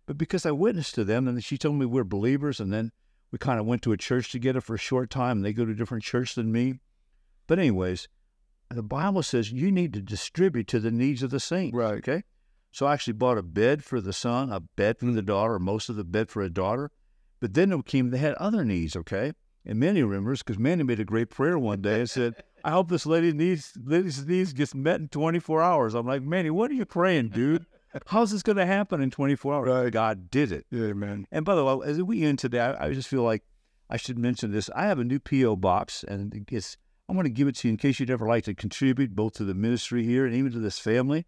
But 0.07 0.17
because 0.17 0.45
I 0.45 0.51
witnessed 0.51 0.95
to 0.95 1.03
them, 1.03 1.27
and 1.27 1.43
she 1.43 1.57
told 1.57 1.75
me 1.75 1.85
we're 1.85 2.03
believers, 2.03 2.59
and 2.59 2.73
then 2.73 2.91
we 3.31 3.37
kind 3.37 3.59
of 3.59 3.67
went 3.67 3.83
to 3.83 3.91
a 3.91 3.97
church 3.97 4.31
together 4.31 4.61
for 4.61 4.73
a 4.73 4.79
short 4.79 5.11
time. 5.11 5.37
And 5.37 5.45
they 5.45 5.53
go 5.53 5.65
to 5.65 5.71
a 5.71 5.75
different 5.75 6.03
church 6.03 6.33
than 6.33 6.51
me. 6.51 6.79
But 7.45 7.59
anyways, 7.59 8.07
the 8.77 8.83
Bible 8.83 9.23
says 9.23 9.51
you 9.51 9.71
need 9.71 9.93
to 9.93 10.01
distribute 10.01 10.67
to 10.67 10.79
the 10.79 10.91
needs 10.91 11.23
of 11.23 11.31
the 11.31 11.39
saints. 11.39 11.75
Right. 11.75 11.95
Okay. 11.95 12.23
So 12.71 12.85
I 12.85 12.93
actually 12.93 13.13
bought 13.13 13.37
a 13.37 13.43
bed 13.43 13.83
for 13.83 13.99
the 13.99 14.13
son, 14.13 14.51
a 14.51 14.59
bed 14.59 14.99
for 14.99 15.07
the 15.07 15.21
daughter, 15.21 15.57
most 15.57 15.89
of 15.89 15.95
the 15.95 16.03
bed 16.03 16.29
for 16.29 16.41
a 16.41 16.49
daughter. 16.49 16.91
But 17.39 17.53
then 17.53 17.71
it 17.71 17.85
came, 17.85 18.11
they 18.11 18.19
had 18.19 18.35
other 18.35 18.63
needs, 18.63 18.95
okay? 18.95 19.33
And 19.65 19.79
Manny 19.79 20.03
remembers 20.03 20.43
because 20.43 20.59
Manny 20.59 20.83
made 20.83 20.99
a 20.99 21.05
great 21.05 21.29
prayer 21.29 21.57
one 21.57 21.81
day 21.81 22.01
and 22.01 22.09
said, 22.09 22.35
I 22.63 22.71
hope 22.71 22.89
this 22.89 23.05
lady 23.05 23.31
needs, 23.31 23.73
lady's 23.83 24.25
needs 24.25 24.53
gets 24.53 24.75
met 24.75 24.99
in 24.99 25.07
24 25.07 25.61
hours. 25.61 25.95
I'm 25.95 26.05
like, 26.05 26.21
Manny, 26.21 26.49
what 26.49 26.69
are 26.69 26.75
you 26.75 26.85
praying, 26.85 27.29
dude? 27.29 27.65
How's 28.05 28.31
this 28.31 28.43
going 28.43 28.57
to 28.57 28.65
happen 28.65 29.01
in 29.01 29.09
24 29.09 29.53
hours? 29.53 29.67
Right. 29.67 29.91
God 29.91 30.29
did 30.29 30.51
it. 30.51 30.65
Yeah, 30.69 30.93
man. 30.93 31.25
And 31.31 31.43
by 31.43 31.55
the 31.55 31.65
way, 31.65 31.87
as 31.87 32.01
we 32.01 32.23
end 32.23 32.37
today, 32.37 32.59
I, 32.59 32.87
I 32.87 32.93
just 32.93 33.07
feel 33.07 33.23
like 33.23 33.43
I 33.89 33.97
should 33.97 34.19
mention 34.19 34.51
this. 34.51 34.69
I 34.75 34.83
have 34.83 34.99
a 34.99 35.03
new 35.03 35.19
P.O. 35.19 35.55
box, 35.55 36.03
and 36.03 36.45
it's, 36.51 36.77
I'm 37.09 37.15
going 37.15 37.25
to 37.25 37.31
give 37.31 37.47
it 37.47 37.55
to 37.55 37.67
you 37.67 37.71
in 37.71 37.77
case 37.77 37.99
you'd 37.99 38.11
ever 38.11 38.27
like 38.27 38.43
to 38.43 38.53
contribute 38.53 39.15
both 39.15 39.33
to 39.33 39.43
the 39.43 39.55
ministry 39.55 40.03
here 40.03 40.27
and 40.27 40.35
even 40.35 40.51
to 40.51 40.59
this 40.59 40.77
family. 40.77 41.25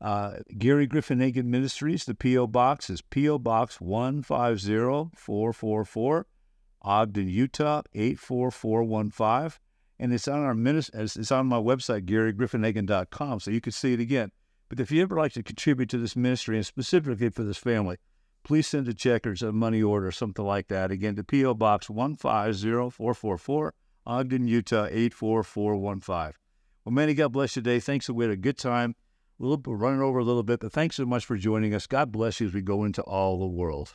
Uh, 0.00 0.34
Gary 0.56 0.86
Griffenhagen 0.86 1.46
Ministries, 1.46 2.04
the 2.04 2.14
P.O. 2.14 2.46
Box 2.46 2.88
is 2.88 3.02
P.O. 3.02 3.40
Box 3.40 3.80
150444, 3.80 6.26
Ogden, 6.82 7.28
Utah 7.28 7.82
84415. 7.92 9.58
And 9.98 10.14
it's 10.14 10.28
on 10.28 10.44
our 10.44 10.54
minis- 10.54 10.94
it's 10.94 11.32
on 11.32 11.46
my 11.46 11.56
website, 11.56 12.04
GaryGriffenhagen.com, 12.04 13.40
so 13.40 13.50
you 13.50 13.60
can 13.60 13.72
see 13.72 13.94
it 13.94 13.98
again. 13.98 14.30
But 14.68 14.78
if 14.78 14.92
you 14.92 15.02
ever 15.02 15.16
like 15.16 15.32
to 15.32 15.42
contribute 15.42 15.90
to 15.90 15.98
this 15.98 16.14
ministry 16.14 16.58
and 16.58 16.64
specifically 16.64 17.30
for 17.30 17.42
this 17.42 17.58
family, 17.58 17.96
please 18.44 18.68
send 18.68 18.86
a 18.86 18.94
check 18.94 19.26
or 19.26 19.34
a 19.44 19.50
money 19.50 19.82
order 19.82 20.06
or 20.06 20.12
something 20.12 20.44
like 20.44 20.68
that. 20.68 20.92
Again, 20.92 21.16
to 21.16 21.24
P.O. 21.24 21.54
Box 21.54 21.90
150444, 21.90 23.74
Ogden, 24.08 24.48
Utah 24.48 24.86
84415. 24.90 26.32
Well, 26.84 26.94
Manny, 26.94 27.12
God 27.12 27.28
bless 27.28 27.54
you 27.54 27.62
today. 27.62 27.78
Thanks. 27.78 28.08
We 28.08 28.24
had 28.24 28.32
a 28.32 28.36
good 28.36 28.56
time. 28.56 28.96
Bit 29.38 29.60
running 29.66 30.00
over 30.00 30.18
a 30.18 30.24
little 30.24 30.42
bit, 30.42 30.60
but 30.60 30.72
thanks 30.72 30.96
so 30.96 31.04
much 31.04 31.26
for 31.26 31.36
joining 31.36 31.74
us. 31.74 31.86
God 31.86 32.10
bless 32.10 32.40
you 32.40 32.46
as 32.46 32.54
we 32.54 32.62
go 32.62 32.84
into 32.84 33.02
all 33.02 33.38
the 33.38 33.46
world. 33.46 33.92